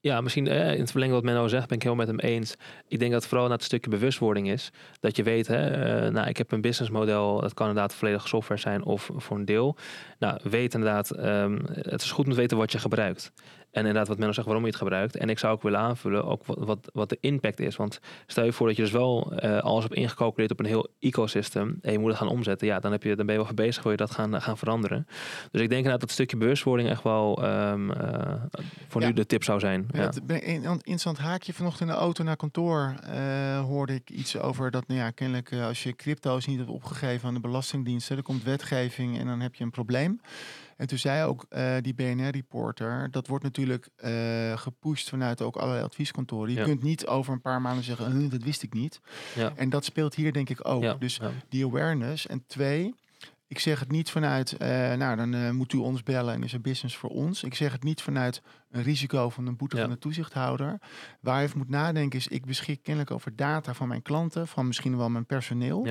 Ja, 0.01 0.21
misschien 0.21 0.47
eh, 0.47 0.73
in 0.73 0.79
het 0.79 0.91
verlengde 0.91 1.15
wat 1.15 1.23
Menno 1.23 1.47
zegt, 1.47 1.67
ben 1.67 1.77
ik 1.77 1.83
heel 1.83 1.95
met 1.95 2.07
hem 2.07 2.19
eens. 2.19 2.55
Ik 2.87 2.99
denk 2.99 3.11
dat 3.11 3.27
vooral 3.27 3.47
naar 3.47 3.57
het 3.57 3.65
stukje 3.65 3.89
bewustwording 3.89 4.49
is. 4.49 4.71
Dat 4.99 5.15
je 5.15 5.23
weet, 5.23 5.47
hè, 5.47 6.05
uh, 6.05 6.11
nou, 6.11 6.27
ik 6.27 6.37
heb 6.37 6.51
een 6.51 6.61
businessmodel, 6.61 7.41
dat 7.41 7.53
kan 7.53 7.67
inderdaad 7.67 7.93
volledig 7.93 8.27
software 8.27 8.59
zijn 8.59 8.83
of 8.83 9.09
voor 9.15 9.37
een 9.37 9.45
deel. 9.45 9.75
Nou, 10.19 10.39
weet 10.43 10.73
inderdaad, 10.73 11.17
um, 11.17 11.61
het 11.65 12.01
is 12.01 12.11
goed 12.11 12.25
om 12.25 12.31
te 12.31 12.37
weten 12.37 12.57
wat 12.57 12.71
je 12.71 12.79
gebruikt. 12.79 13.31
En 13.71 13.79
inderdaad, 13.79 14.07
wat 14.07 14.17
Menno 14.17 14.33
zegt, 14.33 14.45
waarom 14.45 14.65
je 14.65 14.71
het 14.71 14.79
gebruikt. 14.79 15.15
En 15.15 15.29
ik 15.29 15.39
zou 15.39 15.53
ook 15.53 15.61
willen 15.61 15.79
aanvullen 15.79 16.25
ook 16.25 16.45
wat, 16.45 16.57
wat, 16.59 16.89
wat 16.93 17.09
de 17.09 17.17
impact 17.19 17.59
is. 17.59 17.75
Want 17.75 17.99
stel 18.27 18.43
je 18.43 18.53
voor 18.53 18.67
dat 18.67 18.75
je 18.75 18.81
dus 18.81 18.91
wel 18.91 19.33
uh, 19.43 19.57
alles 19.57 19.83
hebt 19.83 19.95
ingecalculeerd 19.95 20.51
op 20.51 20.59
een 20.59 20.65
heel 20.65 20.87
ecosystem. 20.99 21.77
En 21.81 21.91
je 21.91 21.99
moet 21.99 22.09
het 22.09 22.17
gaan 22.17 22.27
omzetten. 22.27 22.67
Ja, 22.67 22.79
dan, 22.79 22.91
heb 22.91 23.03
je, 23.03 23.15
dan 23.15 23.25
ben 23.25 23.35
je 23.35 23.43
wel 23.43 23.53
bezig, 23.53 23.83
wil 23.83 23.91
je 23.91 23.97
dat 23.97 24.11
gaan, 24.11 24.41
gaan 24.41 24.57
veranderen. 24.57 25.07
Dus 25.51 25.61
ik 25.61 25.69
denk 25.69 25.71
inderdaad 25.71 25.99
dat 25.99 26.11
stukje 26.11 26.37
bewustwording 26.37 26.89
echt 26.89 27.03
wel 27.03 27.43
um, 27.45 27.91
uh, 27.91 28.33
voor 28.87 29.01
ja. 29.01 29.07
nu 29.07 29.13
de 29.13 29.25
tip 29.25 29.43
zou 29.43 29.59
zijn. 29.59 29.87
Ja, 29.91 30.11
ja. 30.27 30.41
Een 30.43 30.63
interessant 30.63 31.17
haakje. 31.17 31.53
Vanochtend 31.53 31.89
in 31.89 31.95
de 31.95 32.01
auto 32.01 32.23
naar 32.23 32.35
kantoor 32.35 32.93
uh, 33.13 33.59
hoorde 33.59 33.93
ik 33.93 34.09
iets 34.09 34.37
over 34.37 34.71
dat, 34.71 34.87
nou 34.87 34.99
ja, 34.99 35.09
kennelijk 35.09 35.53
als 35.53 35.83
je 35.83 35.95
crypto's 35.95 36.45
niet 36.45 36.57
hebt 36.57 36.69
opgegeven 36.69 37.27
aan 37.27 37.33
de 37.33 37.39
belastingdiensten, 37.39 38.17
er 38.17 38.23
komt 38.23 38.43
wetgeving 38.43 39.19
en 39.19 39.25
dan 39.25 39.39
heb 39.39 39.55
je 39.55 39.63
een 39.63 39.71
probleem. 39.71 40.21
En 40.79 40.87
toen 40.87 40.97
zei 40.97 41.23
ook 41.23 41.45
uh, 41.49 41.75
die 41.81 41.93
BNR-reporter, 41.93 43.11
dat 43.11 43.27
wordt 43.27 43.43
natuurlijk 43.43 43.89
uh, 43.97 44.57
gepusht 44.57 45.09
vanuit 45.09 45.41
ook 45.41 45.55
allerlei 45.55 45.83
advieskantoren. 45.83 46.51
Je 46.51 46.57
ja. 46.57 46.63
kunt 46.63 46.83
niet 46.83 47.07
over 47.07 47.33
een 47.33 47.41
paar 47.41 47.61
maanden 47.61 47.83
zeggen, 47.83 48.29
dat 48.29 48.43
wist 48.43 48.63
ik 48.63 48.73
niet. 48.73 49.01
Ja. 49.35 49.53
En 49.55 49.69
dat 49.69 49.85
speelt 49.85 50.15
hier 50.15 50.33
denk 50.33 50.49
ik 50.49 50.67
ook. 50.67 50.83
Ja. 50.83 50.93
Dus 50.93 51.19
die 51.49 51.65
awareness. 51.65 52.27
En 52.27 52.43
twee, 52.47 52.95
ik 53.47 53.59
zeg 53.59 53.79
het 53.79 53.91
niet 53.91 54.09
vanuit, 54.09 54.55
uh, 54.61 54.67
nou 54.93 55.15
dan 55.15 55.55
moet 55.55 55.73
u 55.73 55.77
ons 55.77 56.03
bellen 56.03 56.33
en 56.33 56.43
is 56.43 56.53
er 56.53 56.61
business 56.61 56.97
voor 56.97 57.09
ons. 57.09 57.43
Ik 57.43 57.55
zeg 57.55 57.71
het 57.71 57.83
niet 57.83 58.01
vanuit 58.01 58.41
een 58.71 58.83
risico 58.83 59.29
van 59.29 59.47
een 59.47 59.57
boete 59.57 59.77
van 59.77 59.89
de 59.89 59.97
toezichthouder. 59.97 60.79
Waar 61.21 61.39
je 61.39 61.45
even 61.45 61.57
moet 61.57 61.69
nadenken 61.69 62.19
is, 62.19 62.27
ik 62.27 62.45
beschik 62.45 62.83
kennelijk 62.83 63.11
over 63.11 63.35
data 63.35 63.73
van 63.73 63.87
mijn 63.87 64.01
klanten, 64.01 64.47
van 64.47 64.67
misschien 64.67 64.97
wel 64.97 65.09
mijn 65.09 65.25
personeel. 65.25 65.87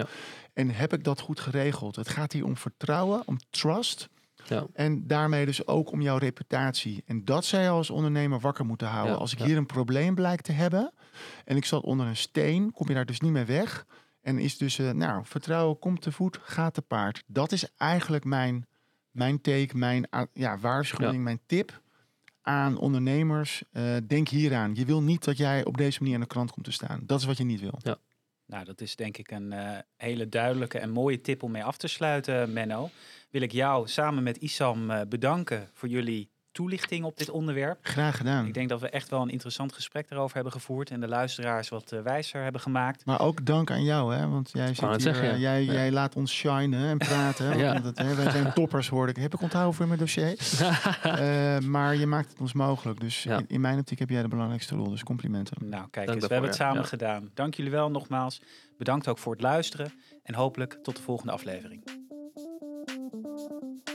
En 0.52 0.70
heb 0.70 0.92
ik 0.92 1.04
dat 1.04 1.20
goed 1.20 1.40
geregeld? 1.40 1.96
Het 1.96 2.08
gaat 2.08 2.32
hier 2.32 2.44
om 2.44 2.56
vertrouwen, 2.56 3.22
om 3.26 3.38
trust. 3.50 4.08
Ja. 4.44 4.66
En 4.72 5.06
daarmee 5.06 5.46
dus 5.46 5.66
ook 5.66 5.92
om 5.92 6.00
jouw 6.00 6.16
reputatie. 6.16 7.02
En 7.06 7.24
dat 7.24 7.46
je 7.46 7.68
als 7.68 7.90
ondernemer 7.90 8.40
wakker 8.40 8.66
moeten 8.66 8.86
houden. 8.86 9.12
Ja, 9.12 9.18
als 9.18 9.32
ik 9.32 9.38
ja. 9.38 9.44
hier 9.44 9.56
een 9.56 9.66
probleem 9.66 10.14
blijkt 10.14 10.44
te 10.44 10.52
hebben 10.52 10.92
en 11.44 11.56
ik 11.56 11.64
zat 11.64 11.82
onder 11.82 12.06
een 12.06 12.16
steen, 12.16 12.72
kom 12.72 12.88
je 12.88 12.94
daar 12.94 13.06
dus 13.06 13.20
niet 13.20 13.32
meer 13.32 13.46
weg. 13.46 13.86
En 14.20 14.38
is 14.38 14.58
dus, 14.58 14.78
uh, 14.78 14.90
nou, 14.90 15.22
vertrouwen 15.24 15.78
komt 15.78 16.02
te 16.02 16.12
voet, 16.12 16.38
gaat 16.42 16.74
te 16.74 16.82
paard. 16.82 17.22
Dat 17.26 17.52
is 17.52 17.74
eigenlijk 17.76 18.24
mijn, 18.24 18.66
mijn 19.10 19.40
take, 19.40 19.76
mijn 19.76 20.08
ja, 20.32 20.58
waarschuwing, 20.58 21.22
mijn 21.22 21.40
tip 21.46 21.82
aan 22.42 22.78
ondernemers. 22.78 23.62
Uh, 23.72 23.96
denk 24.06 24.28
hieraan. 24.28 24.74
Je 24.74 24.84
wil 24.84 25.02
niet 25.02 25.24
dat 25.24 25.36
jij 25.36 25.64
op 25.64 25.76
deze 25.76 25.98
manier 25.98 26.14
aan 26.14 26.20
de 26.20 26.26
krant 26.26 26.50
komt 26.50 26.64
te 26.64 26.72
staan. 26.72 27.00
Dat 27.06 27.20
is 27.20 27.26
wat 27.26 27.36
je 27.36 27.44
niet 27.44 27.60
wil. 27.60 27.78
Ja. 27.82 27.98
Nou, 28.48 28.64
dat 28.64 28.80
is 28.80 28.96
denk 28.96 29.16
ik 29.16 29.30
een 29.30 29.52
uh, 29.52 29.78
hele 29.96 30.28
duidelijke 30.28 30.78
en 30.78 30.90
mooie 30.90 31.20
tip 31.20 31.42
om 31.42 31.50
mee 31.50 31.64
af 31.64 31.76
te 31.76 31.88
sluiten, 31.88 32.52
Menno. 32.52 32.90
Wil 33.30 33.42
ik 33.42 33.52
jou 33.52 33.88
samen 33.88 34.22
met 34.22 34.36
Isam 34.36 34.90
uh, 34.90 35.00
bedanken 35.08 35.70
voor 35.72 35.88
jullie 35.88 36.30
toelichting 36.58 37.04
op 37.04 37.18
dit 37.18 37.30
onderwerp. 37.30 37.78
Graag 37.82 38.16
gedaan. 38.16 38.46
Ik 38.46 38.54
denk 38.54 38.68
dat 38.68 38.80
we 38.80 38.88
echt 38.88 39.08
wel 39.08 39.22
een 39.22 39.30
interessant 39.30 39.72
gesprek 39.72 40.10
erover 40.10 40.34
hebben 40.34 40.52
gevoerd 40.52 40.90
en 40.90 41.00
de 41.00 41.08
luisteraars 41.08 41.68
wat 41.68 41.92
uh, 41.92 42.00
wijzer 42.00 42.42
hebben 42.42 42.60
gemaakt. 42.60 43.04
Maar 43.04 43.20
ook 43.20 43.46
dank 43.46 43.70
aan 43.70 43.82
jou, 43.82 44.14
hè? 44.14 44.28
want 44.28 44.50
jij, 44.52 44.66
zit 44.66 44.80
hier, 44.80 45.00
zeggen, 45.00 45.28
ja. 45.28 45.36
jij, 45.36 45.64
ja. 45.64 45.72
jij 45.72 45.92
laat 45.92 46.16
ons 46.16 46.32
shinen 46.32 46.88
en 46.88 46.98
praten. 46.98 47.58
ja. 47.64 47.74
dat, 47.74 47.98
hè, 47.98 48.14
wij 48.14 48.30
zijn 48.30 48.52
toppers, 48.52 48.88
hoorde 48.88 49.12
ik. 49.12 49.16
Heb 49.16 49.34
ik 49.34 49.40
onthouden 49.40 49.74
voor 49.74 49.86
mijn 49.86 49.98
dossier. 49.98 50.36
uh, 51.06 51.58
maar 51.74 51.96
je 51.96 52.06
maakt 52.06 52.30
het 52.30 52.40
ons 52.40 52.52
mogelijk. 52.52 53.00
Dus 53.00 53.26
in, 53.26 53.44
in, 53.48 53.60
mijn 53.60 53.78
optiek 53.78 53.98
heb 53.98 54.10
jij 54.10 54.22
de 54.22 54.28
belangrijkste 54.28 54.74
rol. 54.74 54.90
Dus 54.90 55.02
complimenten. 55.02 55.68
Nou, 55.68 55.88
kijk 55.90 56.08
eens, 56.08 56.26
we 56.26 56.32
hebben 56.32 56.50
het 56.50 56.58
samen 56.58 56.84
gedaan. 56.84 57.30
Dank 57.34 57.54
jullie 57.54 57.72
wel 57.72 57.90
nogmaals. 57.90 58.40
Bedankt 58.78 59.08
ook 59.08 59.18
voor 59.18 59.32
het 59.32 59.42
luisteren 59.42 59.92
en 60.22 60.34
hopelijk 60.34 60.78
tot 60.82 60.96
de 60.96 61.02
volgende 61.02 61.32
aflevering. 61.32 61.82
Thank 63.08 63.38
you. 63.40 63.87